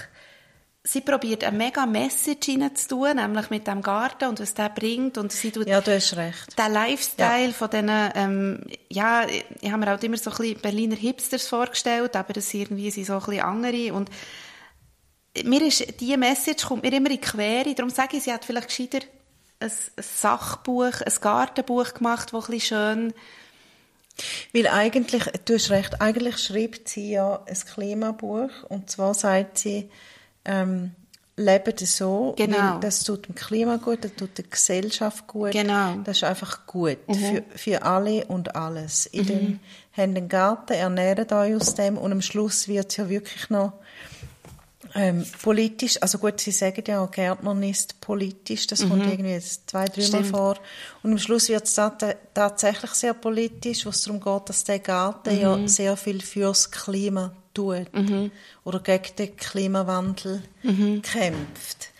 [0.85, 2.46] Sie probiert eine mega Message
[2.88, 5.18] tun, nämlich mit dem Garten und was der bringt.
[5.18, 6.59] Und sie tut ja, du hast recht.
[6.59, 7.52] Den Lifestyle ja.
[7.52, 12.16] von diesen, ähm, ja, ich habe mir auch immer so ein bisschen Berliner Hipsters vorgestellt,
[12.16, 13.92] aber das sind irgendwie sind so ein bisschen andere.
[13.92, 14.09] Und
[15.44, 17.74] mir ist, diese Message kommt mir immer in die Quere.
[17.74, 19.00] Darum sage ich, sie hat vielleicht gescheiter
[19.61, 23.14] ein, Sachbuch, ein Gartenbuch gemacht, das ein schön...
[24.53, 29.90] Weil eigentlich, du hast recht, eigentlich schreibt sie ja ein Klimabuch und zwar sagt sie,
[30.44, 30.97] ähm,
[31.38, 32.79] leben so, genau.
[32.81, 35.53] das tut dem Klima gut, das tut der Gesellschaft gut.
[35.53, 35.94] Genau.
[36.05, 37.14] Das ist einfach gut mhm.
[37.14, 39.07] für, für alle und alles.
[39.07, 39.27] In mhm.
[39.27, 39.61] dem
[39.97, 43.75] haben den Garten, ernähren euch aus dem und am Schluss wird es ja wirklich noch
[44.98, 48.88] ähm, politisch, also gut, Sie sagen ja auch, Gärtner ist politisch, das mhm.
[48.88, 50.58] kommt irgendwie zwei, dreimal vor.
[51.04, 51.80] Und am Schluss wird es
[52.34, 55.40] tatsächlich sehr politisch, wo es darum geht, dass der Garten mhm.
[55.40, 58.32] ja sehr viel fürs Klima tut mhm.
[58.64, 61.00] oder gegen den Klimawandel mhm.
[61.02, 61.90] kämpft.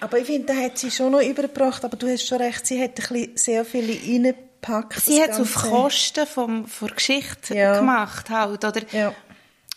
[0.00, 2.82] Aber ich finde, da hat sie schon noch übergebracht, aber du hast schon recht, sie
[2.82, 5.00] hat ein bisschen sehr viele reingepackt.
[5.00, 7.78] Sie hat es auf Kosten vom, von Geschichte ja.
[7.78, 8.82] gemacht halt, oder?
[8.92, 9.14] Ja.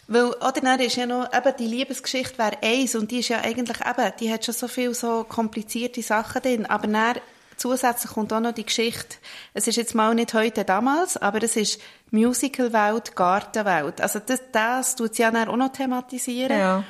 [0.08, 3.40] Weil, oder dann ist ja noch, eben, die Liebesgeschichte wäre eins, und die ist ja
[3.40, 7.16] eigentlich, eben, die hat schon so viele so komplizierte Sachen drin, aber dann,
[7.56, 9.18] zusätzlich kommt auch noch die Geschichte,
[9.54, 11.80] es ist jetzt mal nicht heute damals, aber es ist
[12.12, 14.02] Musicalwelt, Gartenwelt.
[14.02, 16.58] Also das, das tut sie ja dann auch noch thematisieren.
[16.58, 16.84] Ja.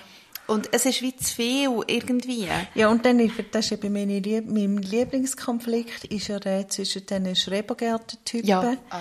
[0.45, 2.49] Und es ist wie zu viel irgendwie.
[2.75, 7.35] Ja, und dann, das ist eben meine Lieb mein Lieblingskonflikt, ist ja der zwischen diesen
[7.35, 8.75] Schrebergärten-Typen ja.
[8.89, 8.99] ah,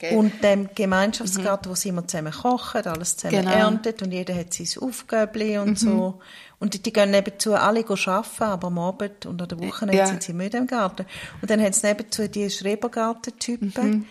[0.00, 1.72] ja, und dem Gemeinschaftsgarten, mhm.
[1.72, 3.56] wo sie immer zusammen kochen, alles zusammen genau.
[3.56, 5.76] erntet und jeder hat sein Aufgaben und mhm.
[5.76, 6.20] so.
[6.60, 10.06] Und die gehen nebenzu alle arbeiten, aber am Abend und an der Woche ja.
[10.06, 11.06] sind sie müde im Garten.
[11.40, 14.06] Und dann hat es nebenzu die Schrebergarten-Typen, mhm.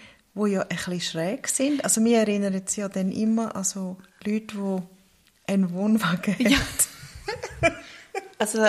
[0.45, 1.83] die ja ein bisschen schräg sind.
[1.83, 4.96] Also mir erinnern sie ja dann immer an so Leute, die
[5.47, 6.57] ein Wohnwagen ja.
[8.39, 8.67] Also,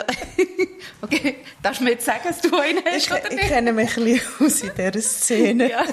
[1.03, 3.49] okay, darfst du mir jetzt sagen, dass du einen hast, Ich, oder ich nicht?
[3.49, 5.71] kenne mich ein bisschen aus in dieser Szene.
[5.71, 5.85] Ja.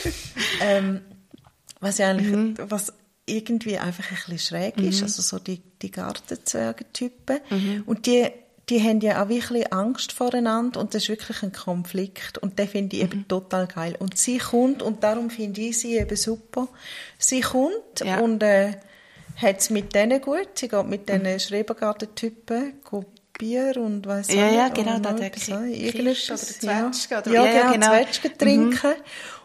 [0.62, 1.02] ähm,
[1.80, 2.54] was ja eigentlich, Mhm.
[2.58, 2.94] was
[3.26, 7.40] irgendwie einfach ein bisschen schräg ist, also so die, die Gartenzwergentypen.
[7.50, 7.82] Mhm.
[7.84, 8.26] Und die,
[8.70, 12.68] die haben ja auch wirklich Angst voreinander und das ist wirklich ein Konflikt und den
[12.68, 13.08] finde ich Mhm.
[13.12, 13.96] eben total geil.
[13.98, 16.68] Und sie kommt, und darum finde ich sie eben super,
[17.18, 18.20] sie kommt Ja.
[18.20, 18.72] und äh,
[19.40, 23.04] hat es mit denen gut, sie geht mit diesen Schrebergartentypen go
[23.38, 24.34] Bier und weiss Mhm.
[24.36, 26.92] Ja, ja, nicht, genau, da der etwas, Ki- äh, Kirsch irgendetwas, oder ja.
[26.92, 27.86] Zwetschge oder- ja, ja, ja, genau, genau.
[27.86, 28.92] Zwetschgen trinken.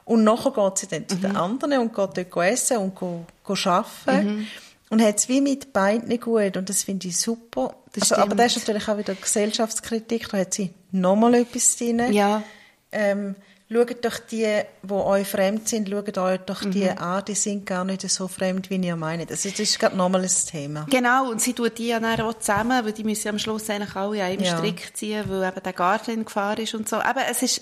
[0.03, 3.55] Und nachher geht sie dann zu den anderen und geht dort essen und go, go
[3.65, 4.47] arbeiten.
[4.89, 6.57] Und hat es wie mit beiden gut.
[6.57, 7.73] Und das finde ich super.
[7.93, 10.29] Das Also, aber das ist natürlich auch wieder Gesellschaftskritik.
[10.29, 12.11] Da hat sie nochmal etwas drin.
[12.13, 12.43] Ja.
[12.91, 13.35] Ähm,
[13.71, 16.97] schaut doch die, die euch fremd sind, schaut euch doch die Mhm.
[16.99, 17.25] an.
[17.25, 19.29] Die sind gar nicht so fremd, wie ihr meint.
[19.31, 20.85] Also, das ist gerade nochmal ein Thema.
[20.89, 23.95] Genau, und sie tut die ja dann auch zusammen, weil die müssen am Schluss eigentlich
[23.95, 24.57] alle an einem Ja.
[24.57, 26.97] Strick ziehen, weil eben der Garten in Gefahr ist und so.
[26.97, 27.61] Aber es ist,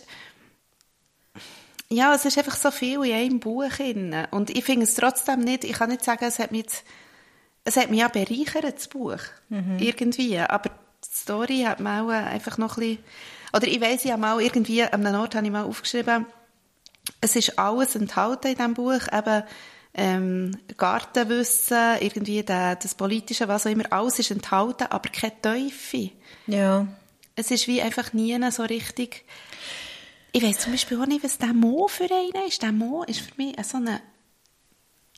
[1.89, 4.15] ja, es ist einfach so viel in einem Buch drin.
[4.31, 6.83] Und ich finde es trotzdem nicht, ich kann nicht sagen, es hat mich jetzt,
[7.65, 9.19] es hat mich ja bereichert, das Buch.
[9.77, 10.37] Irgendwie.
[10.39, 13.03] Aber die Story hat mir auch einfach noch ein bisschen,
[13.53, 16.25] oder ich weiss, ich habe mal irgendwie, an einem Ort habe ich mal aufgeschrieben,
[17.21, 19.43] es ist alles enthalten in diesem Buch, eben
[19.93, 26.11] ähm, Gartenwissen, irgendwie der, das Politische, was auch immer, alles ist enthalten, aber keine Teufel.
[26.47, 26.87] Ja.
[27.35, 29.25] Es ist wie einfach nie so richtig...
[30.35, 32.63] Ich weiss zum Beispiel auch nicht, was der Mo für einen ist.
[32.63, 34.01] Der Mo ist für mich so eine...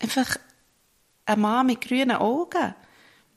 [0.01, 0.37] Einfach
[1.25, 2.75] ein Mann mit grünen Augen.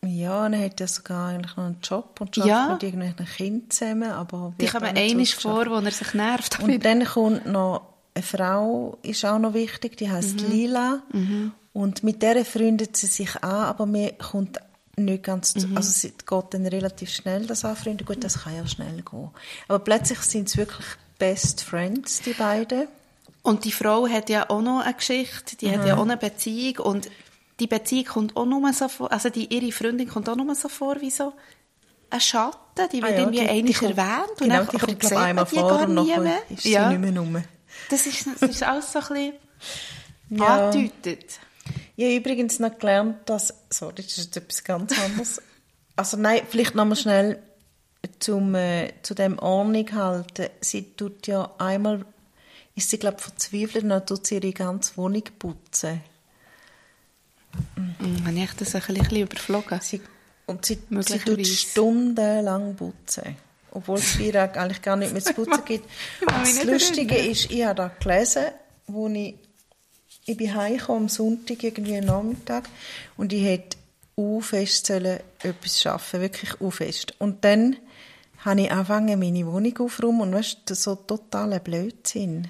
[0.05, 2.73] Ja, und er hat ja sogar eigentlich noch einen Job und arbeitet Ja.
[2.73, 5.43] mit irgendwelchen Kindern zusammen, aber nicht einiges zurückgeschafft.
[5.43, 6.61] vor, wo er sich nervt.
[6.61, 7.83] Und dann kommt noch
[8.15, 10.51] eine Frau, ist auch noch wichtig, die heißt Mhm.
[10.51, 11.03] Lila.
[11.73, 14.59] Und mit der freundet sie sich an, aber mir kommt
[14.97, 15.77] nicht ganz, Mhm.
[15.77, 18.05] also es geht dann relativ schnell, das Anfreunden.
[18.07, 19.31] Gut, das kann ja schnell gehen.
[19.69, 20.87] Aber plötzlich sind es wirklich
[21.19, 22.87] Best Friends, die beiden.
[23.43, 26.79] Und die Frau hat ja auch noch eine Geschichte, die hat ja auch eine Beziehung
[26.87, 27.09] und
[27.61, 30.69] die Beziehung kommt auch nur so vor, also die, ihre Freundin kommt auch nur so
[30.69, 31.33] vor wie so
[32.11, 35.19] ein Schatten, die wird Ah ja, irgendwie kommt- erwähnt und genau, dann, die kommt, glaube
[35.19, 36.89] einmal die vor gar und nachher ist sie ja.
[36.91, 37.43] nicht mehr rum.
[37.91, 39.33] Das ist, das ist alles so ein bisschen
[40.31, 40.69] Ja.
[40.69, 41.39] angedeutet.
[41.97, 45.43] Ich habe übrigens noch gelernt, dass, sorry, das ist etwas ganz anderes.
[45.97, 47.43] Also nein, vielleicht nochmal schnell
[48.21, 50.49] zum, äh, zu dem Ordnung halten.
[50.61, 52.05] Sie tut ja einmal,
[52.77, 56.01] ist sie glaube verzweifelt, und dann tut sie ihre ganze Wohnung putzen.
[57.75, 59.81] Hm, habe ich das ein bisschen überflogen?
[59.81, 60.01] Sie,
[60.47, 63.37] und sie, sie tut stundenlang putzen.
[63.71, 65.89] Obwohl es ihr eigentlich gar nicht mehr zu putzen gibt.
[66.27, 68.47] Das Lustige ist, ich habe da gelesen,
[68.87, 69.35] wo ich,
[70.25, 72.69] ich bin heimgekommen am Sonntag, irgendwie am Nachmittag,
[73.17, 73.77] und ich hätte
[74.41, 77.15] fest sollen etwas schaffen, wirklich fest.
[77.19, 77.77] Und dann
[78.39, 82.49] habe ich angefangen, meine Wohnung aufzuräumen und weißt, so totaler Blödsinn.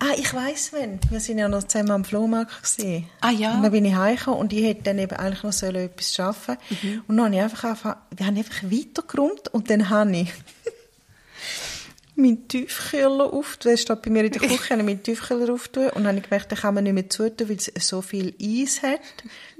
[0.00, 0.98] Ah, ich weiss wenn.
[1.10, 3.08] Wir sind ja noch zusammen am Flohmarkt gesehen.
[3.20, 3.54] Ah, ja.
[3.54, 6.56] Und dann bin ich heimgekommen und ich hätte dann eben eigentlich noch sollen etwas schaffen.
[6.70, 7.02] Mhm.
[7.06, 10.32] Und dann habe ich einfach angefangen, wir haben einfach weitergeräumt und dann habe ich
[12.16, 16.04] meinen Tiefkühler auf, der steht bei mir in der Küche, habe meinen Tiefkühler auftun und
[16.04, 18.82] dann habe ich gemerkt, den kann man nicht mehr zutun, weil es so viel Eis
[18.82, 19.00] hat,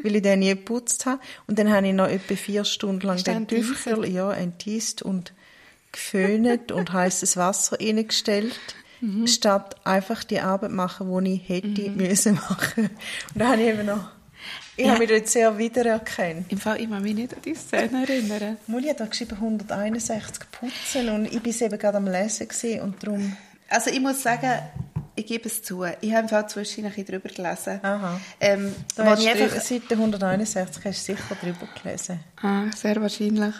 [0.02, 1.20] weil ich den nie geputzt habe.
[1.46, 3.46] Und dann habe ich noch etwa vier Stunden lang den?
[3.46, 5.32] Tiefkühler ja, enteist und
[5.92, 8.58] geföhnt und heißes Wasser reingestellt,
[9.04, 9.26] Mhm.
[9.26, 12.84] statt einfach die Arbeit machen, die ich hätte müssen machen.
[13.34, 14.08] Und da habe ich eben noch,
[14.76, 14.92] ich Ja.
[14.92, 16.46] habe mich dort sehr wiedererkannt.
[16.50, 18.56] Im Fall, ich kann mich nicht an die Szene erinnern.
[18.66, 23.02] Muli hat da geschrieben 161 putzen und ich war eben gerade am Lesen gewesen und
[23.02, 23.36] darum...
[23.68, 24.58] Also ich muss sagen,
[25.16, 27.80] ich gebe es zu, ich habe im Fall zwischendurch ein bisschen drüber gelesen.
[27.82, 28.20] Aha.
[28.40, 32.20] Ähm, Da hast du einfach, Seite 161 hast du sicher drüber gelesen.
[32.42, 33.54] Ah, sehr wahrscheinlich.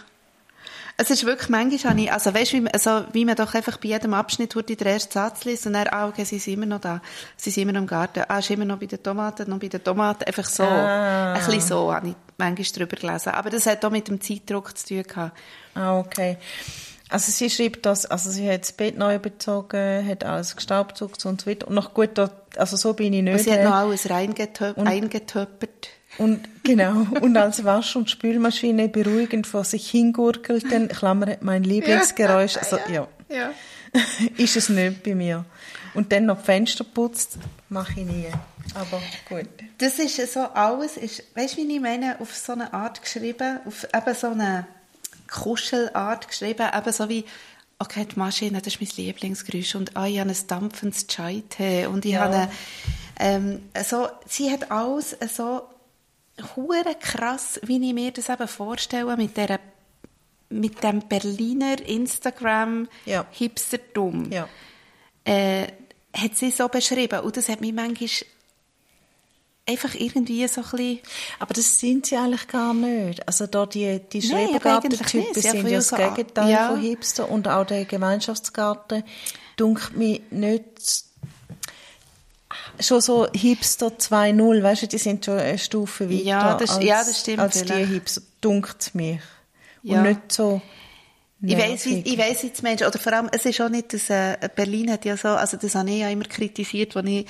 [0.97, 3.53] Es ist wirklich, manchmal habe ich, also weißt du, wie, man- also, wie man doch
[3.53, 6.53] einfach bei jedem Abschnitt wurde den ersten Satz liest und dann, ah, okay, sie sind
[6.53, 7.01] immer noch da.
[7.35, 8.23] Sie sind immer noch im Garten.
[8.29, 10.23] Ah, ist immer noch bei den Tomaten, noch bei den Tomaten.
[10.23, 10.63] Einfach so.
[10.63, 11.33] Ah.
[11.33, 13.29] Ein bisschen so habe ich manchmal drüber gelesen.
[13.33, 15.37] Aber das hat auch mit dem Zeitdruck zu tun gehabt.
[15.73, 16.37] Ah, okay.
[17.09, 21.41] Also sie schreibt das, also sie hat das Bett neu bezogen, hat alles gestaubzugt und
[21.41, 21.67] so weiter.
[21.67, 22.11] Und noch gut,
[22.57, 23.43] also so bin ich Und nicht.
[23.43, 25.89] sie hat noch alles reingetöp- eingetöppert.
[26.17, 32.57] Und genau, und als Wasch- und Spülmaschine beruhigend vor sich hingurgelt, dann Klammer mein Lieblingsgeräusch.
[32.57, 33.51] Also ja, Ja.
[34.37, 35.45] ist es nicht bei mir.
[35.93, 37.37] Und dann noch Fenster putzt,
[37.69, 38.27] mache ich nie.
[38.73, 39.47] Aber gut.
[39.77, 43.59] Das ist so, alles ist, weißt du, wie ich meine, auf so eine Art geschrieben,
[43.65, 44.67] auf eben so eine
[45.31, 47.25] Kuschelart geschrieben, eben so wie,
[47.79, 52.05] okay, die Maschine, das ist mein Lieblingsgeräusch und ah, ich habe ein dampfendes Chai-Tee und
[52.05, 52.21] ich Ja.
[52.21, 52.49] habe,
[53.19, 55.61] ähm, so, sie hat alles so
[56.55, 59.59] hure krass, wie ich mir das eben vorstelle, mit dieser
[60.49, 63.25] mit dem Berliner Instagram Ja.
[63.31, 64.47] Hipstertum, Ja.
[65.25, 65.67] äh,
[66.15, 67.19] hat sie so beschrieben.
[67.21, 68.09] Und das hat mich manchmal
[69.67, 70.99] einfach irgendwie so ein bisschen...
[71.39, 73.27] Aber das sind sie eigentlich gar nicht.
[73.27, 76.67] Also da die, die Schrebergartentypen sind ja das früher so- Gegenteil ja.
[76.69, 79.03] von Hipster und auch der Gemeinschaftsgarten
[79.57, 80.63] dunkelt mich nicht
[82.79, 86.83] schon so Hipster 2.0, weißt du, die sind schon eine Stufe weiter Ja, das- als,
[86.85, 87.89] ja, das stimmt als die vielleicht.
[87.91, 89.19] Hipster, dunkt mich.
[89.83, 89.97] Ja.
[89.99, 90.61] Und nicht so
[91.41, 92.05] Ich nervig.
[92.05, 95.05] ich weiss jetzt Mensch, oder vor allem, es ist auch nicht, dass äh, Berlin hat
[95.05, 97.25] ja so, also das habe ich ja immer kritisiert, als ich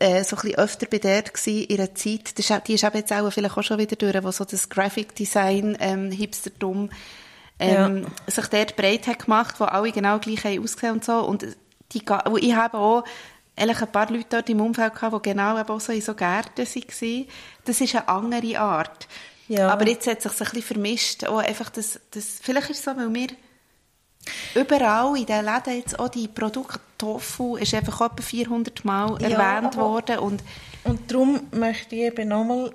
[0.00, 2.84] äh, so ein bisschen öfter bei der war, in einer Zeit, das ist, die ist
[2.84, 6.90] eben jetzt auch vielleicht auch schon wieder durch, wo so das Graphic Design, ähm, Hipstertum,
[7.60, 11.46] ähm, sich dort breit hat gemacht, wo alle genau gleich haben ausgesehen und so, und
[11.92, 13.04] die, und ich habe auch
[13.58, 16.14] eigentlich ein paar Leute dort im Umfeld gehabt, die genau eben auch so in so
[16.14, 17.26] Gärten waren.
[17.64, 19.08] Das ist eine andere Art.
[19.48, 19.70] Ja.
[19.70, 22.84] Aber jetzt hat es sich ein bisschen vermischt, auch einfach das, das, vielleicht ist es
[22.84, 23.28] so, weil wir
[24.54, 29.28] überall in den Läden jetzt auch die Produkte Tofu ist einfach etwa 400 Mal Ja,
[29.28, 30.42] erwähnt worden und
[30.84, 32.72] Und darum möchte ich eben nochmal,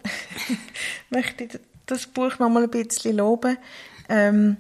[1.10, 3.58] möchte das Buch nochmal ein bisschen loben.
[4.08, 4.58] Ähm,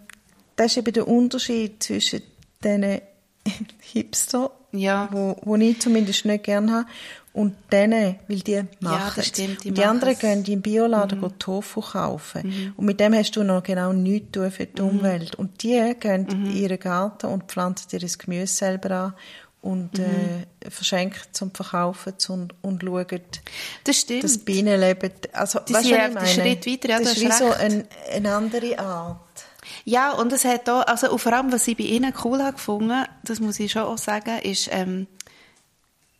[0.56, 2.22] das ist eben der Unterschied zwischen
[2.64, 3.02] diesen
[3.80, 5.08] Hipster, Ja.
[5.12, 6.86] wo, wo ich zumindest nicht gerne habe,
[7.32, 10.14] und denen, weil die machen das stimmt, die und die anderen.
[10.14, 10.20] Mhm.
[10.20, 12.74] gehen im Bioladen go Tofu kaufen.
[12.78, 14.88] Und mit dem hast du noch genau nichts tun für die Mhm.
[14.90, 15.36] Umwelt.
[15.36, 19.14] Und die gehen in ihren Garten und pflanzen ihr das Gemüse selber an
[19.64, 20.04] und Mhm.
[20.04, 23.22] äh, verschenken zum Verkaufen und, und schauen,
[23.86, 24.24] das stimmt.
[24.26, 26.14] das Bienenleben, also, Die weißt sind du, was ja ich den
[26.44, 26.60] meine?
[26.62, 27.60] Schritt weiter, ja, das ist wie hast so recht.
[27.62, 29.20] ein, eine andere Art.
[29.86, 32.54] Ja, und es hat auch, also und vor allem, was ich bei ihnen cool habe
[32.54, 35.08] gefunden, das muss ich schon auch sagen, ist, ähm,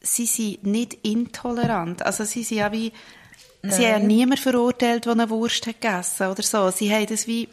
[0.02, 2.06] sie sind nicht intolerant.
[2.06, 2.92] Also sie sind ja wie,
[3.62, 6.70] sie haben ja niemand verurteilt, der eine Wurst hat gegessen oder so.
[6.72, 7.48] Sie haben das wie,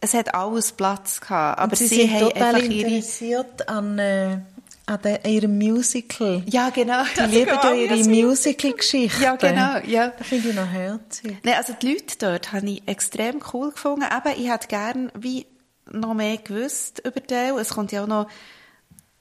[0.00, 4.38] es hat alles Platz gehabt, aber Und sie, sie, sind haben total interessiert an, äh,
[4.86, 6.42] an de, ihrem Musical.
[6.46, 7.02] Ja, genau.
[7.16, 8.24] Die lieben ja ihre Musical.
[8.24, 9.22] Musical-Geschichten.
[9.22, 10.12] Ja, genau, ja.
[10.16, 11.36] Das finde ich noch herzig.
[11.42, 14.04] Nein, also die Leute dort habe ich extrem cool gefunden.
[14.04, 15.46] Eben, ich hätte gerne wie
[15.90, 17.60] noch mehr gewusst über die.
[17.60, 18.28] Es kommt ja auch noch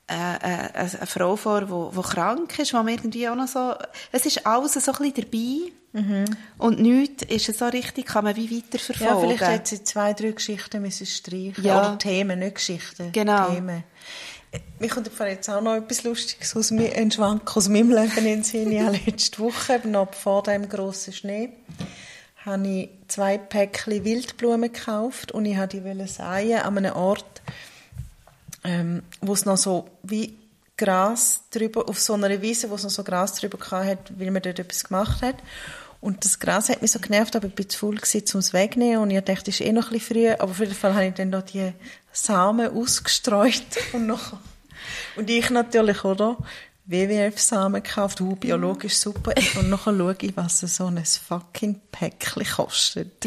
[0.08, 3.48] äh, äh, eine Frau vor, die wo, wo krank ist, wo man irgendwie auch noch
[3.48, 3.74] so...
[4.12, 5.72] Es ist alles so ein bisschen dabei.
[6.58, 9.38] Und nichts ist so richtig, kann man wie Ja, weiterverfolgen.
[9.38, 11.80] vielleicht hätte sie zwei, drei Geschichten müssen streichen Ja.
[11.80, 13.14] Oder Themen, nicht Geschichten.
[13.14, 13.50] Genau.
[13.50, 13.84] Themen.
[14.80, 18.26] Mir kommt jetzt auch noch etwas Lustiges aus mir, ein Schwank aus meinem Leben in
[18.26, 18.86] den Sinn.
[18.86, 21.50] Habe letzte Woche, noch vor dem grossen Schnee,
[22.46, 27.42] habe ich zwei Päckchen Wildblumen gekauft und ich wollte wollen säen an einem Ort,
[28.64, 30.38] ähm, wo es noch so wie
[30.78, 34.32] Gras drüber, auf so einer Wiese, wo es noch so Gras drüber gehabt hat, weil
[34.32, 35.36] man dort etwas gemacht hat.
[36.02, 39.02] Und das Gras hat mich so genervt, aber ich bin zu faul um es wegzunehmen.
[39.02, 40.30] Und ich dachte, es ist eh noch ein bisschen früh.
[40.30, 41.74] Aber auf jeden Fall habe ich dann noch die
[42.16, 43.64] Samen ausgestreut.
[43.94, 44.38] Und, noch,
[45.16, 46.38] und ich natürlich, oder?
[46.88, 49.34] WWF-Samen gekauft, uh, biologisch super.
[49.58, 53.26] Und nachher schaue ich, was so ein fucking Päckchen kostet.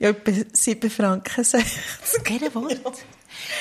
[0.00, 2.24] Ja, etwa 7 Franken 60.
[2.24, 2.80] Kein Wort.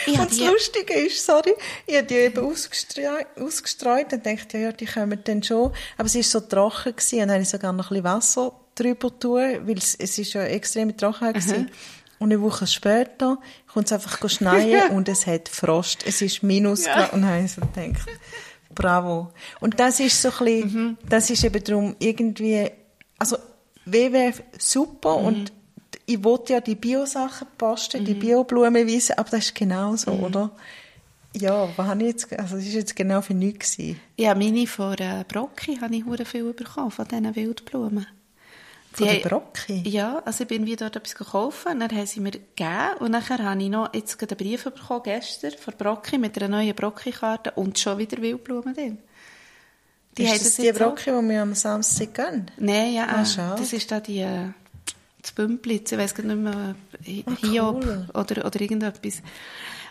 [0.08, 1.54] Habe Und das Lustige ist, sorry,
[1.86, 5.72] ich habe die eben ausgestreut, ausgestreut und dachte, ja, ja, die kommen dann schon.
[5.98, 8.54] Aber sie war so trocken gewesen, und dann habe ich sogar noch ein bisschen Wasser
[8.74, 11.70] drüber tun, weil es, es ist ja extrem trocken gewesen.
[12.20, 13.40] Und eine Woche später
[13.72, 16.04] kommt es einfach schneien und es hat Frost.
[16.06, 17.06] Es ist minus Ja.
[17.08, 18.08] Und dann habe ich so gedacht,
[18.74, 19.32] bravo.
[19.60, 22.70] Und das ist so ein bisschen, das ist eben darum irgendwie,
[23.20, 23.38] also
[23.86, 25.52] WWF super und
[26.06, 30.52] ich wollte ja die Bio-Sachen posten, die Bio-Blumenwiese, aber das ist genau so, oder?
[31.36, 34.00] Ja, was habe ich jetzt, also das ist jetzt genau für nichts gewesen.
[34.16, 38.08] Ja, meine von äh, Brocki habe ich hure viel bekommen, von diesen Wildblumen.
[38.98, 39.84] Von der Brocki?
[39.88, 43.12] Ja, also ich bin wieder dort etwas gekauft und dann haben sie mir gegeben und
[43.12, 47.52] nachher habe ich noch jetzt einen Brief bekommen, gestern, von Brocki, mit einer neuen Brocki-Karte
[47.52, 48.98] und schon wieder Wildblumen drin.
[50.18, 52.50] Die ist das die Brocki, die wir am Samstag gehen?
[52.58, 54.48] Nein, ja, Ah, äh, das ist da die, äh,
[55.22, 56.76] das Bümplitz, ich gar nicht mehr,
[57.06, 58.08] äh, Ah, Hiob cool.
[58.16, 59.22] oder, oder irgendetwas.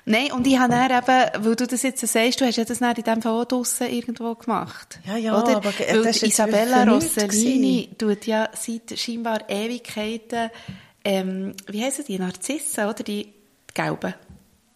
[0.08, 2.78] Nein, und ich habe dann eben, weil du das jetzt sagst, du hast ja das
[2.78, 5.00] dann in dem Fall auch draussen irgendwo gemacht.
[5.04, 5.56] Ja, ja, oder?
[5.56, 10.50] aber Weil das Isabella Rossellini tut ja seit scheinbar Ewigkeiten,
[11.04, 13.02] ähm, wie heissen die, Narzissen, oder?
[13.02, 13.32] Die,
[13.74, 14.14] gelben.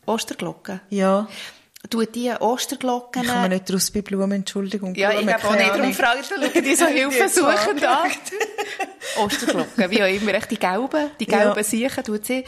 [0.04, 0.80] Osterglocken.
[0.90, 1.28] Ja.
[1.88, 3.22] Tut die Osterglocken...
[3.22, 4.94] Ich komme nicht raus bei Blumen, Entschuldigung.
[4.96, 5.70] Ja, ich glaube auch nicht.
[5.70, 8.10] Darum frage ich, schauen die so hilfesuchend an.
[9.24, 10.32] Osterglocken, wie auch immer.
[10.40, 11.62] Die gelben, die gelben Ja.
[11.62, 12.44] Siechen tut sie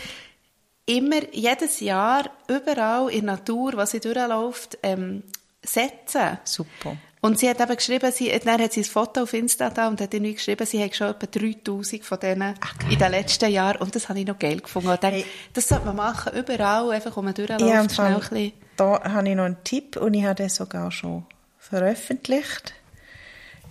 [0.87, 5.23] immer, jedes Jahr, überall in der Natur, was sie durchläuft, ähm,
[5.63, 6.39] setzen.
[6.45, 6.97] Super.
[7.21, 10.01] Und sie hat eben geschrieben, sie, dann hat sie ein Foto auf Insta da und
[10.01, 12.55] hat irgendwie geschrieben, sie hat schon etwa 3000 von denen
[12.91, 13.81] in den letzten Jahren.
[13.81, 14.89] Und das habe ich noch geil gefunden.
[14.89, 15.25] Und dachte, Hey.
[15.55, 18.53] Das sollte man machen, überall, einfach um durchläuft, Ja, schnell ein bisschen.
[18.77, 21.25] da habe ich noch einen Tipp und ich habe den sogar schon
[21.61, 22.75] veröffentlicht.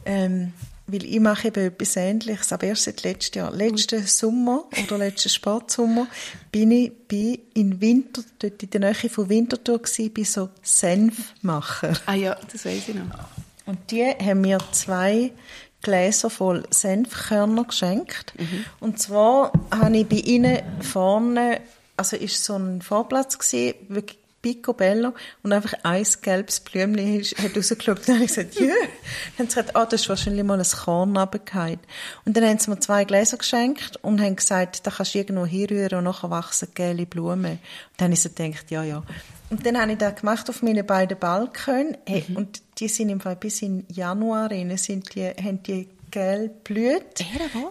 [0.06, 0.54] Ähm,
[0.92, 3.52] weil ich mache eben etwas Ähnliches, aber erst seit letztem Jahr.
[3.52, 6.08] Letzten Sommer oder letzten Spätsommer
[6.52, 11.94] bin ich bei in Winter, dort in der Nähe von Winterthur gewesen, bei so Senfmacher.
[12.06, 13.06] Ah ja, das weiß ich noch.
[13.66, 15.32] Und die haben mir zwei
[15.82, 18.34] Gläser voll Senfkörner geschenkt.
[18.80, 21.62] Und zwar habe ich bei ihnen vorne,
[21.98, 25.14] also ist so ein Vorplatz gewesen, wirklich picobello,
[25.44, 28.00] und einfach ein gelbes Blümchen ist- hat rausgeschaut.
[28.00, 28.68] Und dann habe ich gesagt, ja.
[28.68, 28.80] Dann haben
[29.38, 31.80] sie gesagt, ah, das ist wahrscheinlich mal ein Korn runtergefallen.
[32.26, 35.46] Und dann haben sie mir zwei Gläser geschenkt und haben gesagt, da kannst du irgendwo
[35.46, 37.52] hinrühren und nachher wachsen gelbe Blumen.
[37.54, 37.60] Und
[37.98, 39.04] dann habe ich so gedacht, ja, ja.
[39.50, 41.98] Und dann habe ich das gemacht auf meine beiden Balkone.
[42.08, 46.64] Hey, Und die sind im Fall bis in Januar rein, sind die, haben die gelb
[46.66, 47.24] blüht.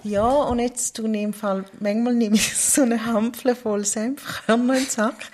[0.03, 4.75] Ja, und jetzt tue ich im Fall, manchmal nehme ich so eine Hampfle voll Senfkörner
[4.75, 5.31] in den Sack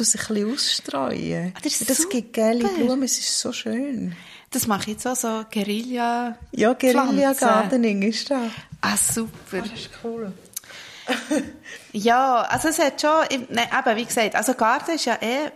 [0.00, 1.52] tue sie ein bisschen ausstreuen.
[1.56, 2.68] Ah, das ist das gibt gelbe.
[2.68, 4.14] Blumen, es ist so schön.
[4.50, 6.36] Das mache ich jetzt auch so Guerilla.
[6.52, 7.32] Ja, Guerilla.
[7.34, 8.50] Gardening ist das.
[8.80, 9.58] Ah, super.
[9.64, 10.32] ist cool.
[11.92, 15.50] Ja, also es hat schon, im- nein, eben, wie gesagt, also Garten ist ja eh,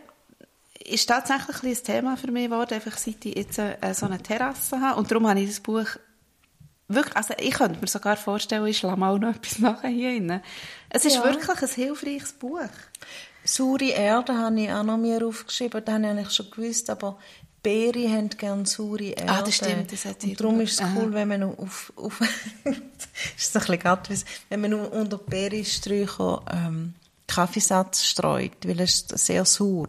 [0.93, 4.81] ist tatsächlich ein Thema für mich geworden, einfach seit ich jetzt äh, so eine Terrasse
[4.81, 4.99] habe.
[4.99, 5.87] Und darum habe ich das Buch
[6.89, 10.43] wirklich, also ich könnte mir sogar vorstellen, ich schlage mal noch etwas nachher hier rein.
[10.91, 11.25] Es ist Ja.
[11.25, 12.61] wirklich ein hilfreiches Buch.
[13.45, 17.19] Saure Erde habe ich auch noch mir aufgeschrieben, das habe ich eigentlich schon gewusst, aber
[17.63, 19.29] Beere haben gerne saure Erde.
[19.29, 20.93] Ah, das stimmt, das hat Und darum ist es Aha.
[20.97, 22.21] cool, wenn man auf, auf
[22.65, 26.95] ist ein bisschen gattwis, wenn man unter die Beerensträucher ähm,
[27.27, 29.89] Kaffeesatz streut, weil es ist sehr sauer.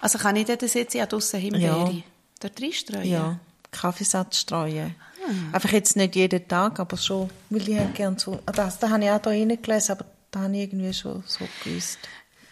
[0.00, 2.02] Also kann ich dort jetzt ja draussen Himbeere Ja.
[2.40, 3.04] dort reinstreuen?
[3.04, 3.38] Ja,
[3.72, 4.94] Kaffeesatz streuen.
[5.26, 5.54] Ah.
[5.56, 8.88] Einfach jetzt nicht jeden Tag, aber schon, weil die haben gerne so, ah, das, das
[8.88, 11.98] habe ich auch da reingelesen, aber da habe ich irgendwie schon so gewusst.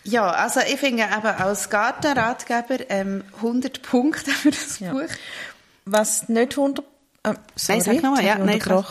[0.06, 4.92] Ja, also ich finde eben als Gartenratgeber ähm, 100 Punkte für das Ja.
[4.92, 5.02] Buch.
[5.84, 6.84] Was nicht 100...
[7.22, 8.24] Äh, sorry, Nein, sag nochmal.
[8.24, 8.84] Ja, nein, kann-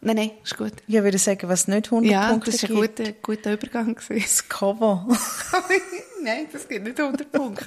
[0.00, 0.72] nein, nein, ist gut.
[0.86, 2.96] Ich würde sagen, was nicht 100 Ja, Punkte das war ein gibt.
[2.98, 3.94] guter, guter Übergang.
[3.94, 4.22] gewesen.
[4.22, 5.06] Das Cover.
[6.22, 7.66] Nein, das gibt nicht 100 Punkte.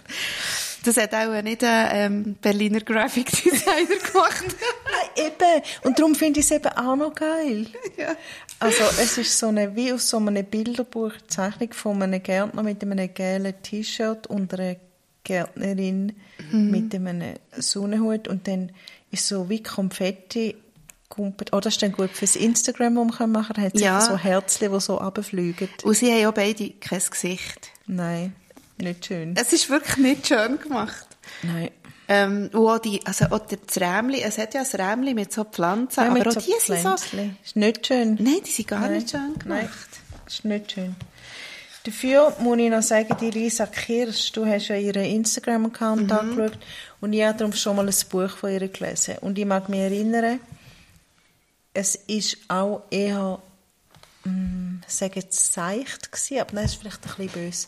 [0.84, 4.44] Das hat auch nicht ein ähm, Berliner Graphic Designer gemacht.
[5.16, 5.62] eben.
[5.84, 7.68] Und darum finde ich es eben auch noch geil.
[7.98, 8.16] ja.
[8.60, 12.82] Also es ist so eine, wie aus so einem Bilderbuch Zeichnung von einem Gärtner mit
[12.84, 14.76] einem gelben T-Shirt und einer
[15.24, 16.14] Gärtnerin
[16.52, 18.72] mit einem Sonnenhut und dann
[19.12, 20.56] ist so wie Konfetti.
[21.18, 23.64] Oh, das ist dann gut fürs Instagram, das man machen kann.
[23.64, 24.00] Da hat Ja.
[24.02, 25.68] so Herzchen, die so runterfliegen.
[25.84, 27.70] Und sie haben auch beide kein Gesicht.
[27.86, 28.34] Nein,
[28.78, 29.36] nicht schön.
[29.36, 31.06] Es ist wirklich nicht schön gemacht.
[31.44, 31.70] Nein.
[32.14, 35.44] Ähm, und auch die, also auch das Rämli, es hat ja ein Rämli mit so
[35.46, 36.94] Pflanzen, Ja, aber auch so die sind so.
[37.44, 38.16] Ist nicht schön.
[38.20, 38.94] nein, die sind gar Nein.
[38.94, 39.90] nicht schön Nein, gemacht.
[40.28, 40.96] ist nicht schön.
[41.84, 46.12] Dafür muss ich noch sagen, die Lisa Kirsch, du hast ja ihren Instagram-Account Mhm.
[46.12, 46.58] angeschaut
[47.00, 49.16] und ich habe darum schon mal ein Buch von ihr gelesen.
[49.22, 50.40] Und ich mag mich erinnern,
[51.74, 53.40] es ist auch eher,
[54.24, 57.68] ich sage jetzt seicht gewesen, aber nein, ist vielleicht ein bisschen böse.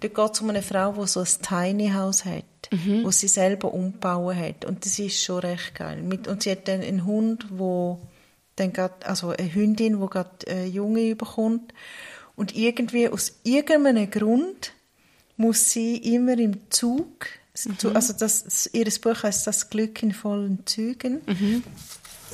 [0.00, 2.44] Dort geht es um eine Frau, die so ein Tiny House hat,
[3.02, 4.64] wo sie selber umbauen hat.
[4.64, 6.02] Und das ist schon recht geil.
[6.02, 8.00] Mit, und sie hat dann einen Hund, wo
[8.56, 11.72] dann grad, also eine Hündin, die gerade äh, Junge überkommt.
[12.36, 14.72] Und irgendwie, aus irgendeinem Grund,
[15.36, 17.26] muss sie immer im Zug,
[17.94, 21.20] also das, ihr Buch heißt «Das Glück in vollen Zügen».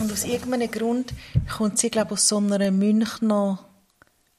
[0.01, 1.13] Und aus irgendeinem Grund
[1.57, 3.59] kommt sie, glaube ich, aus so einer Münchner,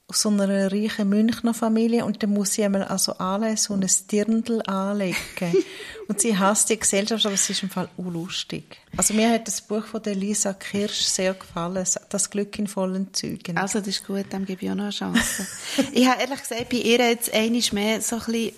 [0.08, 3.86] aus so einer reichen Münchner Familie und dann muss sie einmal also anlegen, so ein
[4.10, 5.16] Dirndl anlegen.
[6.08, 8.78] und sie hasst die Gesellschaft, aber es ist im Fall unlustig.
[8.96, 13.14] Also mir hat das Buch von der Lisa Kirsch sehr gefallen, «Das Glück in vollen
[13.14, 13.56] Zügen».
[13.56, 15.46] Also, das ist gut, dem gebe ich auch noch eine Chance.
[15.92, 18.48] ich habe ehrlich gesagt bei ihr jetzt einmal mehr so ein bisschen,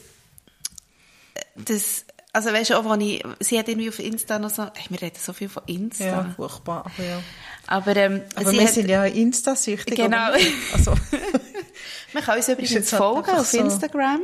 [1.34, 2.04] äh, das,
[2.34, 5.00] also weißt du, auch, wo ich, sie hat irgendwie auf Insta noch so, hey, wir
[5.00, 6.04] reden so viel von Insta.
[6.04, 7.22] ja, furchtbar, aber ja.
[7.66, 9.96] Aber, ähm, Aber wir hat, sind ja Insta-süchtig.
[9.96, 10.32] Genau.
[10.72, 10.94] Also,
[12.12, 13.58] man kann uns übrigens halt folgen auf so.
[13.58, 14.20] Instagram.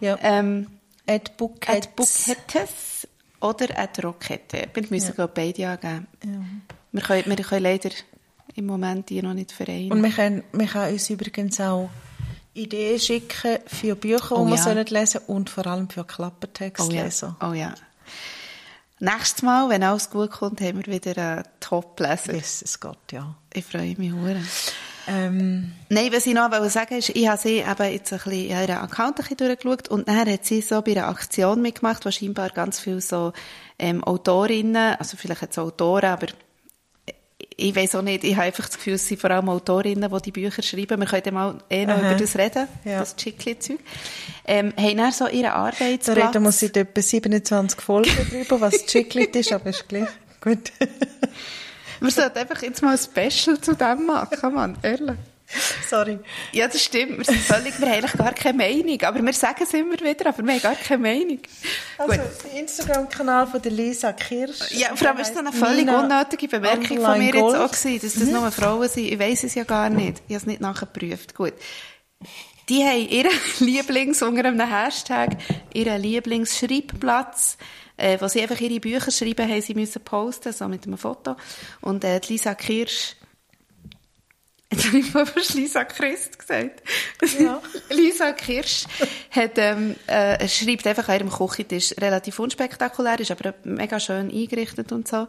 [0.00, 0.18] ja.
[0.20, 0.66] Ähm,
[1.06, 3.06] at Bookhettes
[3.40, 4.68] oder at Rockette.
[4.74, 5.26] Wir müssen ja.
[5.28, 6.64] beide angeben.
[6.90, 7.90] Wir, können, wir können leider
[8.56, 9.92] im Moment die noch nicht vereinen.
[9.92, 11.90] Und wir können, wir können uns übrigens auch
[12.56, 14.62] Ideen schicken für Bücher, Oh die wir ja.
[14.62, 17.08] sollen lesen und vor allem für oh, ja.
[17.42, 17.74] Oh ja.
[18.98, 22.34] Nächstes Mal, wenn alles gut kommt, haben wir wieder einen Top-Leser.
[22.34, 23.34] Yes, es geht, ja.
[23.52, 24.40] Ich freue mich hure.
[25.08, 28.32] Ähm, Nein, was ich noch wollte sagen ist, ich habe sie eben jetzt ein bisschen,
[28.32, 32.10] ihren Account ein bisschen durchgeschaut und dann hat sie so bei einer Aktion mitgemacht, wo
[32.10, 33.32] scheinbar ganz viele so
[33.78, 36.26] ähm, Autorinnen, also vielleicht jetzt Autoren, aber
[37.58, 40.22] ich weiß auch nicht, ich habe einfach das Gefühl, es sind vor allem Autorinnen, die
[40.22, 40.98] die Bücher schreiben.
[41.00, 42.10] Wir können mal eh noch Aha.
[42.12, 43.00] über das reden, Ja.
[43.00, 43.78] das Chickli-Zeug.
[44.46, 46.16] Ähm, haben dann so ihren da Arbeitsplatz.
[46.16, 50.08] reden wir seit etwa 27 Folgen drüber, was Chiclet ist, aber ist gleich.
[50.40, 50.72] Gut.
[52.00, 55.16] Wir sollten einfach jetzt mal ein Special zu dem machen, Mann, ehrlich.
[55.88, 56.18] Sorry.
[56.52, 57.18] Ja, das stimmt.
[57.18, 59.00] Wir sind völlig, wir haben eigentlich gar keine Meinung.
[59.02, 61.38] Aber wir sagen es immer wieder, aber wir haben gar keine Meinung.
[61.98, 62.20] Also, Gut.
[62.44, 64.72] der Instagram-Kanal von der Lisa Kirsch.
[64.72, 67.56] Ja, vor allem ist so eine völlig Nina unnötige Bemerkung von mir Underline jetzt Gold.
[67.56, 69.04] auch gewesen, dass das nur Frauen sind.
[69.04, 70.22] Ich weiss es ja gar nicht.
[70.26, 71.34] Ich habe es nicht nachgeprüft.
[71.34, 71.54] Gut.
[72.68, 73.30] Die haben ihren
[73.60, 75.36] Lieblings, unter einem Hashtag,
[75.72, 77.58] ihren Lieblingsschreibplatz,
[77.96, 81.36] äh, wo sie einfach ihre Bücher schreiben, haben sie müssen posten, so mit einem Foto.
[81.80, 83.14] Und, äh, Lisa Kirsch,
[84.72, 86.82] Jetzt habe ich mal fast Lisa Christ gesagt.
[87.38, 87.62] Ja.
[87.90, 88.84] Lisa Kirsch
[89.30, 91.94] hat, ähm, äh, schreibt einfach an ihrem Küchentisch.
[91.98, 95.28] Relativ unspektakulär, ist aber mega schön eingerichtet und so.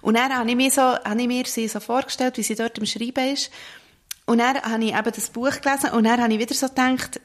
[0.00, 2.78] Und dann habe ich mir so, habe ich mir sie so vorgestellt, wie sie dort
[2.78, 3.50] am Schreiben ist.
[4.24, 7.20] Und dann habe ich eben das Buch gelesen und dann habe ich wieder so gedacht,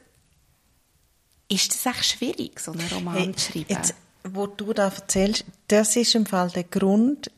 [1.48, 3.66] ist das echt schwierig, so einen Roman Hey, zu schreiben?
[3.68, 3.94] jetzt,
[4.24, 7.30] wo du da erzählst, das ist im Fall der Grund,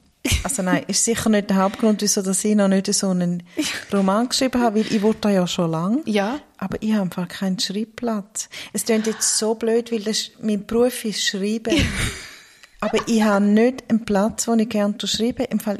[0.44, 3.42] also nein, ist sicher nicht der Hauptgrund, wieso dass ich noch nicht so einen
[3.92, 6.02] Roman geschrieben habe, weil ich wollte da ja schon lange.
[6.06, 6.40] Ja.
[6.58, 8.48] Aber ich habe einfach keinen Schreibplatz.
[8.72, 11.74] Es klingt jetzt so blöd, weil das, mein Beruf ist Schreiben.
[12.80, 15.44] aber ich habe nicht einen Platz, wo ich gerne schreibe.
[15.44, 15.78] Im Fall,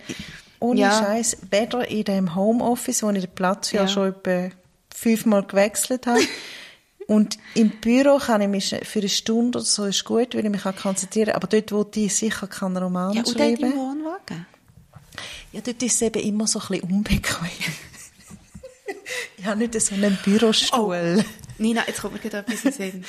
[0.61, 0.93] ohne Ja.
[0.93, 3.89] Scheiß, weder in dem Homeoffice, wo ich den Platz ja, Ja.
[3.89, 4.51] schon etwa
[4.95, 6.21] fünfmal gewechselt habe.
[7.09, 10.51] Und im Büro kann ich mich für eine Stunde oder so ist gut, weil ich
[10.51, 11.37] mich kann konzentrieren kann.
[11.37, 13.73] Aber dort, wo ich sicher keinen Roman ja, schreiben
[14.17, 14.47] Wohnwagen.
[15.53, 17.49] ja, dort ist es eben immer so ein bisschen unbequem.
[19.39, 21.25] ich habe nicht so einen Bürostuhl.
[21.59, 23.05] Nina, jetzt kommt mir gerade etwas in Sinn.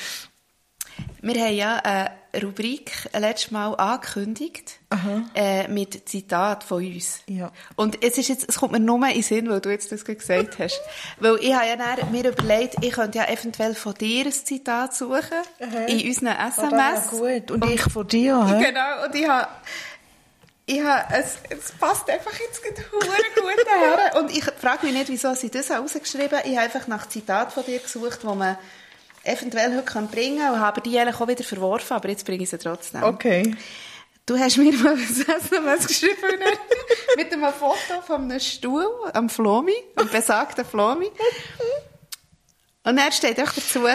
[1.20, 2.10] Wir haben ja eine
[2.42, 4.80] Rubrik letztes Mal angekündigt,
[5.34, 7.20] äh, mit Zitat von uns.
[7.26, 7.52] Ja.
[7.76, 10.04] Und es, ist jetzt, es kommt mir nur in den Sinn, weil du jetzt das
[10.04, 10.80] gesagt hast.
[11.20, 14.94] weil ich habe ja dann mir überlegt, ich könnte ja eventuell von dir ein Zitat
[14.96, 15.22] suchen,
[15.86, 16.72] in unseren Oh, SMS.
[17.10, 17.50] das wäre gut.
[17.52, 18.64] Und, ich von dir, hä?
[18.68, 19.48] Genau, und ich habe,
[20.68, 22.74] ich habe, es, es passt einfach jetzt gut
[23.64, 24.20] daher.
[24.20, 27.64] Und ich frage mich nicht, wieso sie das rausgeschrieben Ich habe einfach nach Zitat von
[27.64, 28.58] dir gesucht, die man
[29.24, 32.42] eventuell heute kann bringen kann, und habe die eigentlich auch wieder verworfen, aber jetzt bringe
[32.42, 33.02] ich sie trotzdem.
[33.02, 33.56] Okay.
[34.26, 36.38] Du hast mir mal ein SMS geschrieben
[37.16, 41.10] mit einem Foto von einem Stuhl am Flomi, am besagten Flomi.
[42.84, 43.86] Und er steht auch dazu,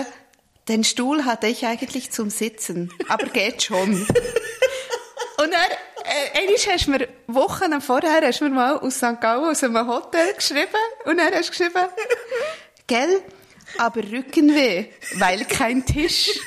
[0.68, 4.08] den Stuhl hatte ich eigentlich zum Sitzen, aber geht schon.
[5.38, 5.68] Und er,
[6.06, 9.20] äh, einmal hast du mir Wochen vorher hast du mir mal aus St.
[9.22, 10.68] Gallen aus einem Hotel geschrieben
[11.06, 11.88] und er hast du geschrieben,
[12.88, 13.22] gell,
[13.78, 14.86] aber Rückenweh,
[15.16, 16.30] weil kein Tisch.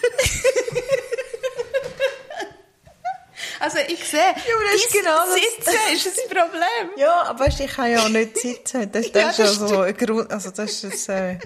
[3.58, 6.90] Also ich sehe, aber das ist genau das- Sitzen ist das Problem.
[6.96, 8.90] Ja, aber weißt, ich kann ja auch nicht sitzen.
[8.92, 11.38] Das, das Ja, ist ja das so ein Grund, also das ist das, äh,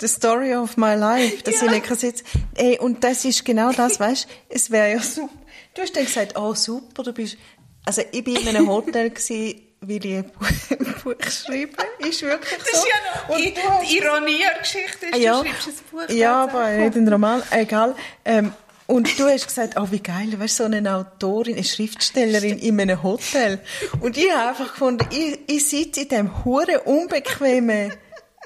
[0.00, 1.66] the story of my life, dass Ja.
[1.66, 2.24] ich nicht kann sitzen
[2.56, 5.28] Ey, und das ist genau das, weißt es wäre ja super.
[5.74, 7.36] Du hast dann gesagt, oh super, du bist,
[7.84, 11.76] also ich bin in einem Hotel gewesen, weil ich ein Buch, ein schreibe.
[12.00, 12.70] Ist wirklich so.
[12.72, 15.74] Das ist ja noch Und die, die Ironie der Geschichte, ist, ja, du schreibst ein
[15.90, 16.08] Buch.
[16.14, 17.94] ja, aber nicht ein Roman, egal.
[18.24, 18.52] Ähm,
[18.86, 22.80] und du hast gesagt, oh, wie geil, weißt du, so eine Autorin, eine Schriftstellerin in
[22.80, 23.60] einem Hotel.
[24.00, 27.92] Und ich habe einfach gefunden, ich, ich sitze in diesem hure unbequemen,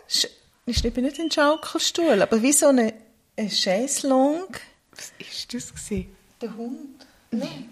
[0.06, 0.26] Sch
[0.66, 2.94] ich schreibe nicht einen Schaukelstuhl, aber wie so eine,
[3.36, 4.46] eine Chaiselong.
[4.92, 6.14] Was ist das gewesen?
[6.40, 7.03] Der Hund.
[7.39, 7.70] Nein.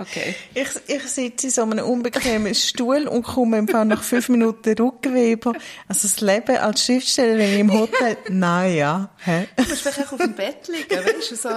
[0.00, 0.34] Okay.
[0.54, 4.72] Ich, ich sitze in so einem unbequemen Stuhl und komme im Fall nach fünf Minuten
[4.72, 5.52] Rückenweh über.
[5.88, 9.46] Also das Leben als Schriftstellerin im Hotel, naja, hä?
[9.56, 11.50] Du musst vielleicht auch auf dem Bett liegen, weißt du, so,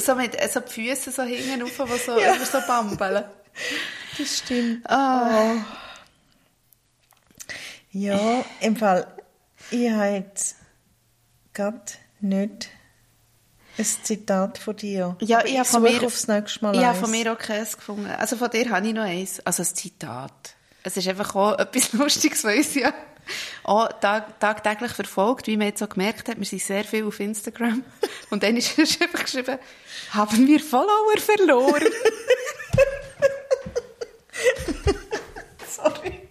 [0.00, 3.24] so mit so die Füße so hinten rauf, die so, immer so bambeln.
[4.18, 4.90] Das stimmt.
[4.90, 5.64] Ah.
[7.92, 9.06] Ja, im Fall,
[9.70, 10.56] ich habe jetzt
[11.52, 11.80] gerade
[12.20, 12.70] nicht
[13.76, 15.16] ein Zitat von dir.
[15.20, 17.76] Ja, Aber ich habe von mir, aufs nächste Mal ich habe von mir auch keins
[17.76, 18.06] gefunden.
[18.06, 19.40] Also von dir habe ich noch eins.
[19.40, 20.54] Also ein Zitat.
[20.82, 22.92] Es ist einfach auch etwas Lustiges, weil uns ja
[23.62, 26.38] auch tag, tagtäglich verfolgt, wie man jetzt so gemerkt hat.
[26.38, 27.82] Wir sind sehr viel auf Instagram.
[28.30, 29.58] Und dann ist einfach geschrieben,
[30.10, 31.88] haben wir Follower verloren?
[35.66, 36.23] Sorry.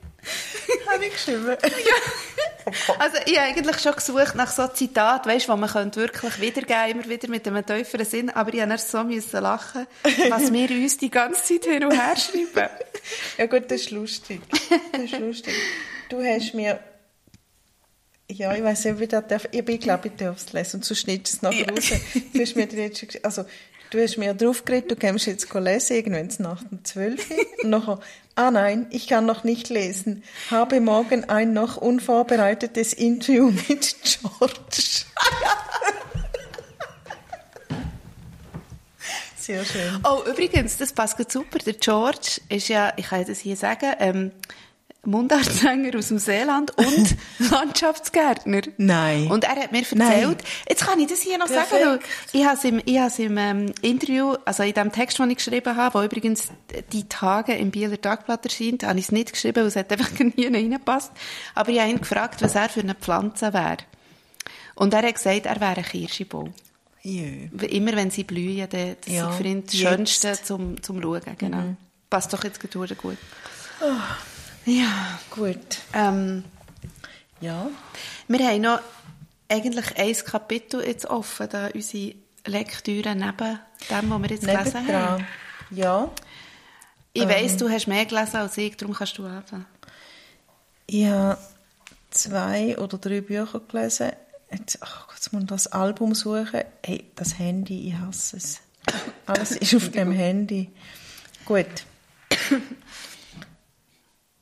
[0.87, 1.57] habe ich geschrieben.
[1.61, 2.73] ja.
[2.99, 7.01] Also ich habe eigentlich schon gesucht nach so Zitaten, weißt, wo man könnte wirklich wiedergeben,
[7.01, 9.85] immer wieder mit einem tieferen Sinn, aber ich habe erst so müssen lachen,
[10.29, 12.69] was wir uns die ganze Zeit hin und her schreiben.
[13.37, 14.41] ja gut, das ist lustig.
[14.91, 15.53] Das ist lustig.
[16.09, 16.79] Du hast mir
[18.29, 19.47] ja, ich weiß nicht, wie das darf.
[19.51, 20.77] Ich bin, glaube ich, darf es lesen.
[20.77, 21.69] Und sonst schneidest es nachher ja.
[21.69, 21.91] raus.
[22.33, 23.45] Du hast mir jetzt also,
[23.89, 27.31] du hast mir drauf geredet, du kannst jetzt lesen, irgendwann nach dem 12.
[27.63, 27.99] Und nachher,
[28.35, 30.23] ah nein, ich kann noch nicht lesen.
[30.49, 35.05] Habe morgen ein noch unvorbereitetes Interview mit George.
[39.37, 39.99] Sehr schön.
[40.05, 41.59] Oh, übrigens, das passt super.
[41.59, 44.31] Der George ist ja, ich kann das hier sagen, ähm,
[45.05, 47.15] Mundartsänger aus dem Seeland und
[47.51, 48.61] Landschaftsgärtner.
[48.77, 49.29] Nein.
[49.29, 50.35] Und er hat mir erzählt, Nein.
[50.69, 51.83] jetzt kann ich das hier noch Perfekt.
[51.83, 51.99] sagen,
[52.31, 55.29] ich habe es im, ich habe es im ähm, Interview, also in dem Text, den
[55.29, 56.49] ich geschrieben habe, wo übrigens
[56.93, 60.09] die Tage im Bieler Tagblatt erscheint, habe ich es nicht geschrieben, weil es hat einfach
[60.19, 61.11] nie reingepasst.
[61.53, 63.77] Aber ich habe ihn gefragt, was er für eine Pflanze wäre.
[64.75, 66.53] Und er hat gesagt, er wäre ein Kirschbaum.
[67.01, 67.25] Ja.
[67.67, 71.21] Immer wenn sie blühen, das ja, ist für ihn das Schönste zum, zum Schauen.
[71.37, 71.57] Genau.
[71.57, 71.77] Mhm.
[72.09, 72.73] Passt doch jetzt gut.
[73.81, 74.32] Oh.
[74.65, 75.19] Ja.
[75.29, 75.79] Gut.
[75.93, 76.43] Ähm,
[77.41, 77.69] ja.
[78.27, 78.79] Wir haben noch
[79.49, 83.59] eigentlich ein Kapitel jetzt offen, da unsere Lektüre neben
[83.89, 84.95] dem, was wir jetzt neben gelesen dran.
[84.95, 85.27] haben.
[85.71, 86.11] Ja.
[87.13, 89.65] Ich ähm, weiss, du hast mehr gelesen als ich, darum kannst du anfangen.
[90.87, 91.37] Ich habe
[92.09, 94.11] zwei oder drei Bücher gelesen.
[94.51, 96.61] Jetzt, ach, jetzt muss ich das Album suchen.
[96.83, 98.61] Hey, das Handy, ich hasse es.
[99.25, 100.69] Alles ist auf dem Handy.
[101.45, 101.85] Gut.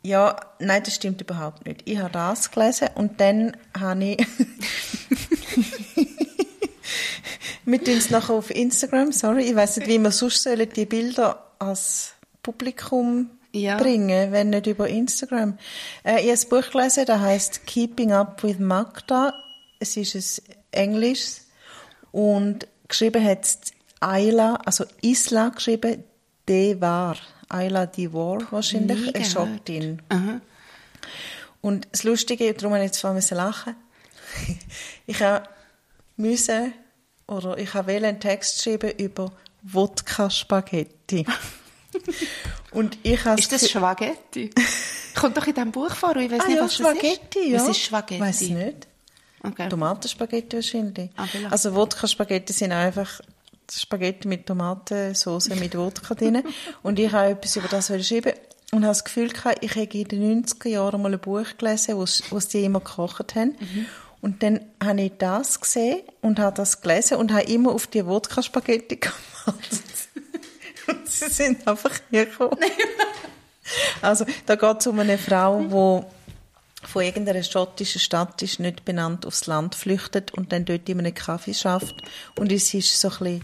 [0.03, 1.81] Ja, nein, das stimmt überhaupt nicht.
[1.85, 4.27] Ich habe das gelesen und dann habe ich
[7.65, 11.51] mit uns nachher auf Instagram, sorry, ich weiß nicht, wie wir sonst sollen die Bilder
[11.59, 13.77] als Publikum ja.
[13.77, 15.57] bringen, wenn nicht über Instagram.
[16.03, 19.33] Äh, ich habe ein Buch gelesen, das heißt Keeping Up with Magda.
[19.79, 21.41] Es ist ein Englisch
[22.11, 23.59] und geschrieben hat es
[23.99, 26.03] Ayla, also Isla geschrieben,
[26.47, 27.17] De war.
[27.53, 30.01] Ayla Divor wahrscheinlich, eine Schottin.
[31.61, 33.75] Und das Lustige, darum habe ich jetzt vor lachen
[35.07, 35.47] ich habe
[36.15, 36.73] müssen,
[37.27, 39.31] oder ich habe einen Text geschrieben über
[39.63, 41.25] Wodka-Spaghetti.
[42.71, 44.49] Und ich ist das Spaghetti?
[45.13, 47.49] Kommt doch in diesem Buch vor, ich weiß ah, nicht, ja, was Spaghetti, das ist.
[47.49, 47.59] Ja.
[47.59, 48.21] Was ist Spaghetti?
[48.21, 48.87] Weiß nicht.
[49.43, 49.69] Okay.
[49.69, 51.09] Tomatenspaghetti wahrscheinlich.
[51.17, 53.21] Ah, also Wodka-Spaghetti sind einfach
[53.79, 56.43] Spaghetti mit Tomatensauce mit Wodka drin.
[56.83, 58.33] Und ich habe etwas über das geschrieben
[58.71, 61.97] und habe das Gefühl gehabt, ich habe in den 90er Jahren mal ein Buch gelesen,
[61.97, 63.55] wo, wo sie immer gekocht haben.
[63.59, 63.85] Mhm.
[64.21, 68.05] Und dann habe ich das gesehen und habe das gelesen und habe immer auf die
[68.05, 69.15] Wodka-Spaghetti gemacht.
[70.87, 72.57] und sie sind einfach hier gekommen.
[74.01, 79.25] also, da geht es um eine Frau, die von irgendeiner schottischen Stadt ist, nicht benannt,
[79.25, 81.95] aufs Land flüchtet und dann dort in einem Kaffee schafft.
[82.37, 83.41] Und es ist so ein bisschen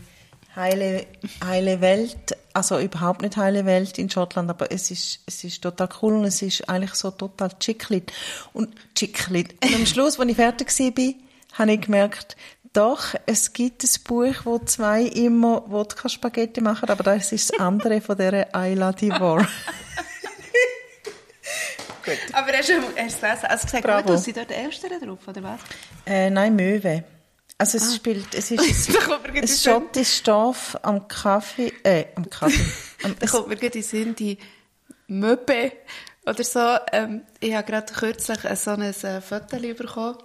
[0.57, 1.05] heile,
[1.43, 5.87] heile Welt, also überhaupt nicht heile Welt in Schottland, aber es ist, es ist total
[6.01, 8.11] cool und es ist eigentlich so total chicklit.
[8.51, 9.53] Und chicklit.
[9.63, 11.13] Und am Schluss, als ich fertig war,
[11.53, 12.35] habe ich gemerkt,
[12.73, 18.01] doch, es gibt ein Buch, wo zwei immer Wodka-Spaghetti machen, aber das ist das andere
[18.01, 19.47] von dieser Ayla Divor.
[22.03, 22.17] Gut.
[22.33, 23.25] Aber hast du, du gelesen?
[23.47, 24.09] Also gesagt, Bravo.
[24.13, 25.59] gut, sind dort Elstern drauf, oder was?
[26.05, 27.03] Äh, nein, Möwe.
[27.59, 27.95] Also es ah.
[27.95, 32.63] spielt, es ist ein, ein schottisches Stoff am Kaffee, äh, am Kaffee.
[33.03, 34.37] Am, da kommt mir gerade in Sinn, die
[35.07, 35.71] Möppe
[36.25, 36.77] oder so.
[36.91, 40.17] Ähm, ich habe gerade kürzlich so ein äh, Foto bekommen,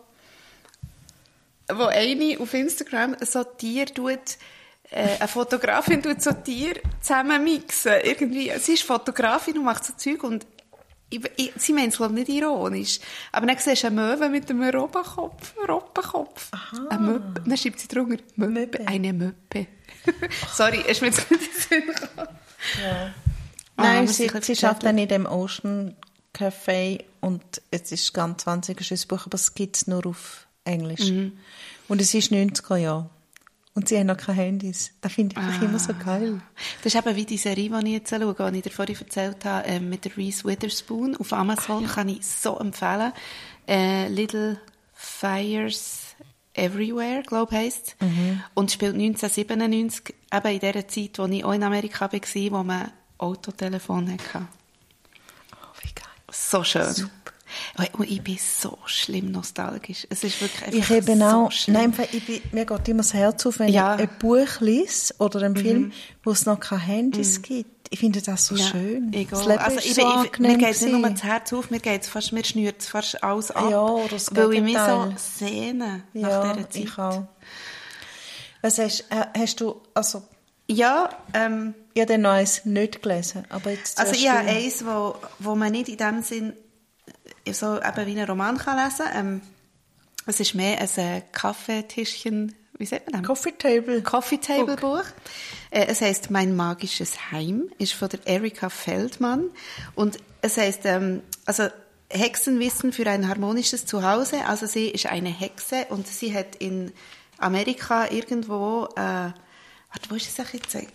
[1.73, 4.37] wo eine auf Instagram so Tier tut,
[4.91, 7.95] äh, eine Fotografin tut so Tier zusammen mixen.
[8.03, 10.47] Irgendwie, sie ist Fotografin und macht so Zeug und
[11.57, 13.01] sie meint es glaube nicht ironisch.
[13.33, 15.55] Aber dann siehst du eine Möwe mit einem Robbenkopf.
[15.69, 16.49] Robbenkopf.
[16.53, 16.89] Aha.
[16.91, 17.43] Eine Möppe.
[17.47, 18.87] Dann schreibt sie drunter, Möppe.
[18.87, 19.67] Eine Möppe.
[20.53, 22.29] Sorry, ist mir jetzt nicht in den Sinn gekommen.
[22.83, 23.15] Ja.
[23.79, 25.97] Oh, Nein, sie, sie schafft dann in dem Ocean
[26.35, 31.11] Café und es ist ganz 20 Buch, aber es gibt es nur auf Englisch.
[31.11, 31.39] Mhm.
[31.89, 33.11] Und es ist 90er Jahre.
[33.75, 34.93] Und sie haben noch keine Handys.
[35.01, 35.65] Das finde ich ah.
[35.65, 36.43] immer so geil.
[36.83, 39.45] Das ist eben wie die Serie, die ich jetzt schaue, die ich dir vorhin erzählt
[39.45, 41.85] habe, äh, mit der Reese Witherspoon auf Amazon.
[41.85, 41.95] Ah, ja.
[41.95, 43.13] Kann ich so empfehlen.
[43.67, 44.61] Äh, Little
[44.93, 46.15] Fires
[46.55, 48.43] Everywhere, glaube ich, heisst mhm.
[48.53, 52.93] Und spielt 1997, eben in der Zeit, wo ich auch in Amerika war, wo man
[53.17, 54.47] Autotelefon hatte.
[55.53, 56.05] Oh, wie geil.
[56.31, 56.93] So schön.
[56.93, 57.32] Super.
[57.93, 60.07] Und ich bin so schlimm nostalgisch.
[60.11, 61.75] Es ist wirklich einfach ich eben so auch, schlimm.
[61.75, 63.95] Nein, ich bin, mir geht immer das Herz auf, wenn ja.
[63.97, 65.93] ich ein Buch lese oder einen Film, mhm.
[66.23, 67.43] wo es noch keine Handys mhm.
[67.43, 67.83] gibt.
[67.93, 69.13] ich finde das so Ja, schön.
[69.13, 69.47] Ich das.
[69.47, 71.71] Leben also ist ich, so ich, mir angenehm geht es nicht nur das Herz auf,
[71.71, 73.71] mir geht es fast, mir schnürt es fast alles ab.
[73.71, 76.85] Ja, oder das weil ich mich so sehne nach Ja, dieser Zeit.
[76.85, 77.25] ich auch.
[78.63, 80.23] Was hast, äh, hast du, also,
[80.71, 85.17] Ja, ähm, ich habe noch eins nicht gelesen, aber jetzt also ich habe eins, wo,
[85.39, 86.55] wo man nicht in dem Sinn
[87.51, 89.27] so eben wie einen Roman kann lesen kann.
[89.27, 89.41] Ähm,
[90.27, 93.29] es ist mehr ein äh, Kaffeetischchen, wie sagt man das?
[93.29, 94.03] Coffee Table.
[94.03, 95.05] Coffee Table Buch.
[95.71, 99.51] Äh, es heißt Mein magisches Heim, ist von der Erika Feldmann
[99.95, 101.69] und es heißt ähm, also
[102.09, 104.45] Hexenwissen für ein harmonisches Zuhause.
[104.45, 106.93] Also sie ist eine Hexe und sie hat in
[107.39, 109.33] Amerika irgendwo äh,
[109.93, 110.89] warte, wo ist es eigentlich jetzt?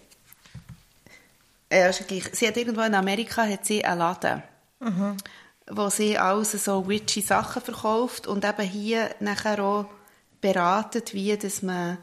[1.69, 1.91] Äh,
[2.31, 4.43] sie hat irgendwo in Amerika hat sie einen Laden
[5.69, 9.85] wo sie alles so witchy Sachen verkauft und eben hier nachher auch
[10.41, 11.97] beratet, wie dass man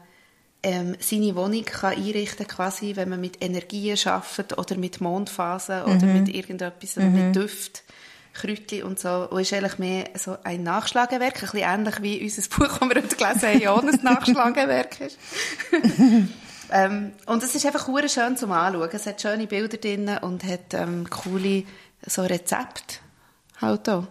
[0.63, 5.83] ähm, seine Wohnung kann einrichten kann, quasi, wenn man mit Energien arbeitet oder mit Mondphasen
[5.83, 7.83] oder mit irgendetwas, mit Düft,
[8.33, 9.29] Kräutchen und so.
[9.29, 12.95] Und ist eigentlich mehr so ein Nachschlagewerk, ein bisschen ähnlich wie unser Buch, das wir
[12.95, 15.17] heute gelesen haben, ja ein Nachschlagewerk ist.
[16.71, 18.89] Ähm, und es ist einfach schön zum Anschauen.
[18.91, 21.63] Es hat schöne Bilder drin und hat ähm, coole
[22.07, 22.95] so Rezepte
[23.61, 24.05] halt auch.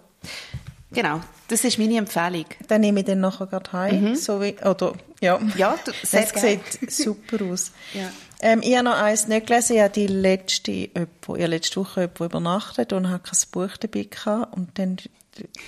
[0.93, 2.47] Genau, das ist meine Empfehlung.
[2.69, 4.15] Dann nehme ich den nachher gerade heim.
[4.15, 5.39] So wie, oder, ja.
[5.39, 5.53] Mhm.
[5.57, 6.61] Ja, du- sehr Es gerne.
[6.71, 7.73] sieht super aus.
[7.95, 8.11] Ja.
[8.41, 9.77] Ähm, ich habe noch eins nicht gelesen.
[9.77, 13.77] Ich habe die letzte, jemand, ich habe letzte Woche jemand übernachtet und habe kein Buch
[13.79, 14.55] dabei gehabt.
[14.57, 14.97] Und dann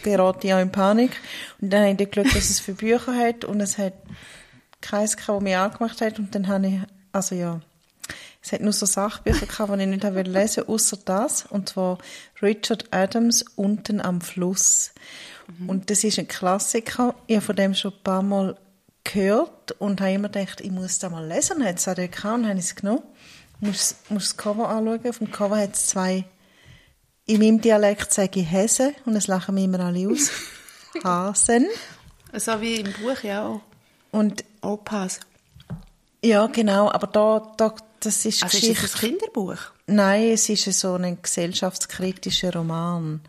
[0.02, 1.12] gerate ich auch in Panik.
[1.60, 3.44] Und dann habe ich dann geschaut, was es für Bücher hat.
[3.44, 3.94] Und es hat
[4.80, 6.18] keins gehabt, das mich angemacht hat.
[6.18, 6.74] Und dann habe ich,
[7.12, 7.60] also ja,
[8.46, 11.46] es hat nur so Sachbücher gehabt, die ich nicht habe lesen wollte, außer das.
[11.46, 11.98] Und zwar
[12.40, 14.92] Richard Adams, Unten am Fluss.
[15.66, 17.16] Und das ist ein Klassiker.
[17.26, 18.56] Ich habe von dem schon ein paar Mal
[19.02, 21.64] gehört und habe immer gedacht, ich muss das mal lesen.
[21.64, 23.02] Hat es auch dort gehabt und habe ich es genommen.
[23.58, 25.08] Muss, muss das Cover anschauen.
[25.08, 26.24] Auf dem Cover hat es zwei,
[27.26, 30.30] in meinem Dialekt sage ich Häse und es lachen mich immer alle aus.
[31.02, 31.66] Hasen.
[32.32, 33.60] So wie im Buch, ja auch.
[34.12, 35.18] Und Opas.
[36.22, 39.58] ja, genau, aber da, da das ist Also ist das ein Kinderbuch?
[39.86, 43.20] Nein, es ist so ein gesellschaftskritischer Roman.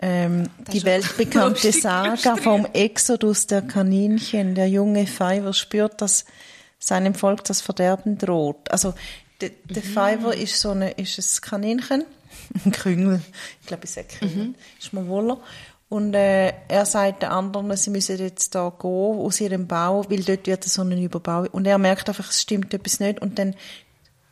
[0.00, 4.54] Ähm, die weltbekannte Saga vom Exodus der Kaninchen.
[4.54, 6.24] Der junge Fiver spürt, dass
[6.78, 8.70] seinem Volk das Verderben droht.
[8.70, 8.94] Also
[9.40, 12.04] der, der Fiver ist so eine, ist ein Kaninchen,
[12.64, 13.20] ein Küngel.
[13.60, 14.54] Ich glaube, ich sage Küngel.
[14.78, 15.40] Ist mir wohler.
[15.88, 20.22] Und äh, er sagt den anderen, sie müssen jetzt da gehen aus ihrem Bau, weil
[20.22, 21.46] dort wird so ein Überbau.
[21.50, 23.22] Und er merkt einfach, es stimmt etwas nicht.
[23.22, 23.54] Und dann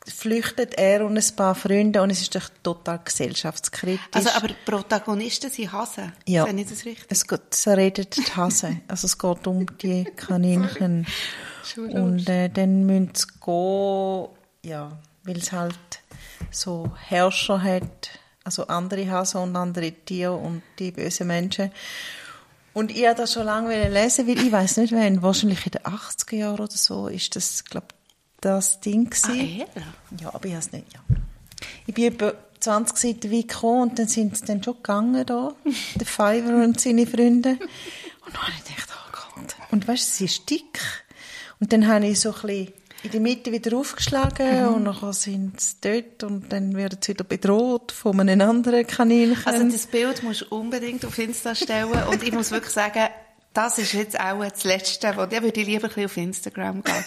[0.07, 4.07] flüchtet er und ein paar Freunde und es ist doch total gesellschaftskritisch.
[4.13, 6.13] Also, aber die Protagonisten sind Hasen.
[6.27, 7.07] ja, ich das richtig?
[7.09, 8.81] es geht, es redet die Hase.
[8.89, 11.07] also es geht um die Kaninchen.
[11.77, 14.29] Und äh, dann müssen sie gehen,
[14.63, 15.75] ja, weil es halt
[16.51, 18.11] so Herrscher hat,
[18.45, 21.73] also andere Hasen und andere Tiere und die bösen Menschen.
[22.73, 25.83] Und ich habe das schon lange lesen, weil ich weiß nicht wann, wahrscheinlich in den
[25.83, 27.87] 80er Jahren oder so, ist das, glaube
[28.47, 29.67] das Ding Ah, eher?
[30.21, 31.01] Ja, aber ich habe es nicht, ja.
[31.87, 35.53] Ich bin etwa 20 Seiten weit gekommen und dann sind sie dann schon gegangen da,
[35.97, 37.51] der Fiverr und seine Freunde.
[37.51, 39.57] Und dann habe ich gedacht, oh Gott.
[39.71, 40.81] Und weißt du, sie ist dick.
[41.61, 42.73] Und dann habe ich so ein bisschen
[43.03, 47.25] in der Mitte wieder aufgeschlagen und dann sind sie dort und dann werden sie wieder
[47.25, 49.47] bedroht von einem anderen Kaninchen.
[49.47, 53.07] Also das Bild musst du unbedingt auf Insta stellen und ich muss wirklich sagen,
[53.53, 56.83] das ist jetzt auch das Letzte, wo da würde ich lieber ein bisschen auf Instagram
[56.83, 57.05] gehen.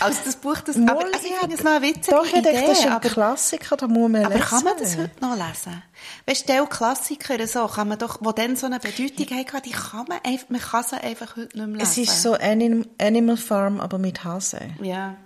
[0.00, 2.32] Also das Buch, das, aber, Mal, also ich finde es noch eine witzige Doch, ich
[2.32, 4.46] Idee, denke, das ist ein aber, Klassiker, da muss man aber lesen.
[4.48, 5.82] kann man das heute noch lesen?
[6.26, 10.06] Weißt du, Klassiker, so, kann man doch, die dann so eine Bedeutung haben, die kann
[10.08, 11.80] man einfach, man kann sie einfach heute nicht mehr lesen.
[11.82, 14.74] Es ist so Anim Animal Farm, aber mit Hasen.
[14.82, 15.16] Ja.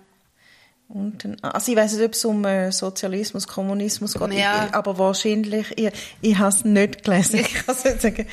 [0.89, 4.67] Und dann, also ich weiß nicht, ob es um äh, Sozialismus, Kommunismus geht, Ja.
[4.67, 5.91] ich, aber wahrscheinlich, ich,
[6.21, 7.39] ich habe es nicht gelesen.
[7.41, 8.27] Ich kann es nicht sagen.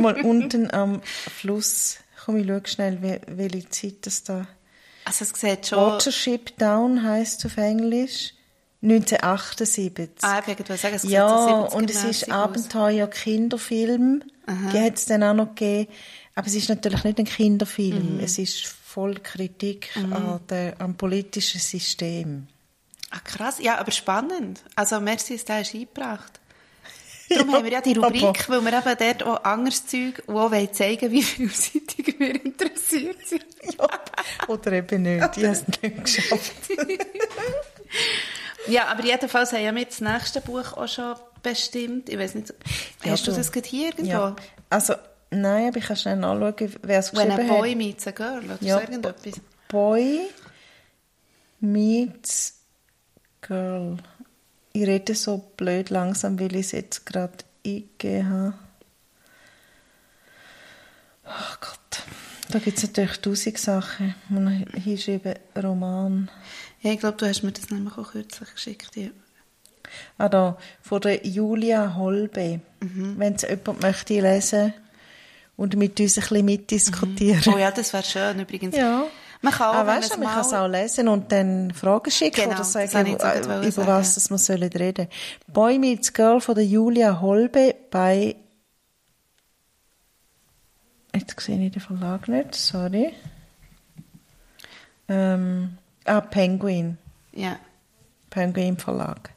[0.00, 4.46] Mal unten am Fluss, komm, ich schaue schnell, welche Zeit das da...
[5.08, 5.78] Also es sieht schon...
[5.78, 8.34] Watership Down heisst auf Englisch.
[8.82, 10.22] 1978.
[10.22, 12.38] Ah, ich wollte sagen, es ja, so 70er und es ist mässig aus.
[12.38, 14.22] Abenteuer Kinderfilm.
[14.72, 15.90] Die hat es dann auch noch gegeben.
[16.34, 18.16] Aber es ist natürlich nicht ein Kinderfilm.
[18.16, 18.20] Mhm.
[18.20, 22.46] Es ist voll Kritik an der, am politischen System.
[23.10, 23.58] Ah, krass.
[23.60, 24.62] Ja, aber spannend.
[24.76, 26.40] Also, merci, dass du das eingebracht
[27.28, 30.50] Darum haben wir ja die Rubrik, weil wir eben dort auch anderes Zeug, und auch
[30.50, 33.44] wollen zeigen, wie vielseitig wir interessiert sind.
[33.78, 33.88] Ja,
[34.48, 35.36] oder eben nicht.
[35.36, 36.52] Ich habe es nicht geschafft.
[38.66, 42.08] Ja, aber jedenfalls haben wir das nächste Buch auch schon bestimmt.
[42.10, 42.52] Ich weiß nicht,
[43.02, 44.10] Ja, hast du du- das gerade hier irgendwo?
[44.10, 44.36] Ja.
[44.68, 44.94] Also,
[45.30, 47.78] nein, aber ich kann schnell nachschauen, wer es When geschrieben a boy hat.
[47.78, 49.40] meets a girl, oder Ja, irgendetwas.
[49.68, 50.20] Boy
[51.60, 52.54] meets
[53.40, 53.96] Girl.
[54.80, 57.32] Ich rede so blöd langsam, weil ich es jetzt gerade
[57.66, 58.54] eingegeben habe.
[61.24, 62.04] Ach Gott.
[62.50, 64.14] Da gibt es natürlich tausend Sachen.
[64.86, 66.30] Ist eben Roman.
[66.80, 68.94] Ja, ich glaube, du hast mir das nämlich auch kürzlich geschickt.
[68.94, 69.08] Ja.
[70.16, 72.60] Ah, da, von der Julia Holbe.
[72.78, 74.74] Wenn es jemand möchte lesen
[75.56, 77.52] und mit uns ein bisschen mitdiskutieren.
[77.52, 78.76] Oh ja, das wäre schön übrigens.
[78.76, 79.08] Ja.
[79.40, 82.42] Man kann auch, Ah, weißt du, man kann es auch lesen und dann Fragen schicken
[82.42, 83.86] Genau, oder sagen, jetzt äh, über sagen.
[83.86, 85.06] was das wir sollen reden.
[85.46, 88.36] Boy Meets Girl von der Julia Holbe bei
[91.14, 93.12] Jetzt sehe ich den Verlag nicht, sorry.
[95.08, 96.98] Ähm, ah, Penguin.
[97.32, 97.58] Ja.
[98.30, 99.30] Penguin Verlag.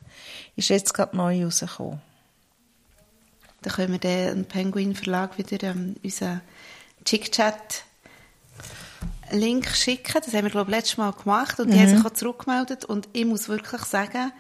[0.56, 2.02] Ist jetzt gerade neu rausgekommen.
[3.62, 6.42] Dann können wir den Penguin Verlag wieder ähm, unseren
[7.06, 7.84] Chick-Chat
[9.32, 10.22] Link schicken.
[10.24, 12.86] Das haben wir, glaube ich, letztes Mal gemacht und die haben sich auch zurückgemeldet.
[12.86, 14.32] Und ich muss wirklich sagen,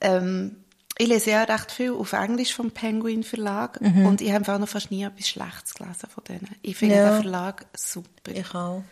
[0.00, 0.56] ähm,
[0.98, 4.68] ich lese ja recht viel auf Englisch vom Penguin Verlag und ich habe auch noch
[4.68, 6.48] fast nie etwas Schlechtes gelesen von denen.
[6.62, 7.10] Ich finde Ja.
[7.10, 8.32] den Verlag super.
[8.32, 8.82] Ich auch.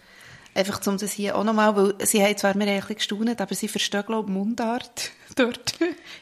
[0.55, 3.55] Einfach um das hier auch nochmal, weil sie haben zwar mir ein bisschen gestaunt, aber
[3.55, 5.74] sie verstehen, glaube ich, Mundart dort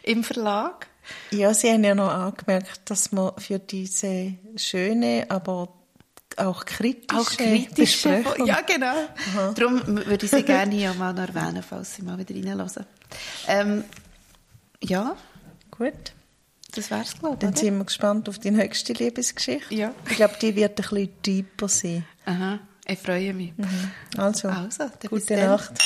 [0.04, 0.86] im Verlag.
[1.32, 5.68] Ja, Sie haben ja noch angemerkt, dass man für diese schöne, aber
[6.38, 8.46] auch kritische, auch kritische Besprechung.
[8.46, 8.86] Ja, genau.
[8.86, 9.52] Aha.
[9.54, 12.86] Darum würde ich sie gerne ja mal noch erwähnen, falls Sie mal wieder reinhören.
[13.48, 13.84] Ähm,
[14.82, 15.16] ja.
[15.70, 16.12] Gut.
[16.74, 17.40] Das wäre es, glaube ich.
[17.40, 17.58] Dann oder?
[17.58, 19.74] sind wir gespannt auf deine nächste Liebesgeschichte.
[19.74, 19.94] Ja.
[20.08, 22.06] Ich glaube, die wird ein bisschen tiefer sein.
[22.24, 23.52] Aha, ich freue mich.
[23.56, 23.90] Mhm.
[24.16, 25.72] Also, also gute Nacht.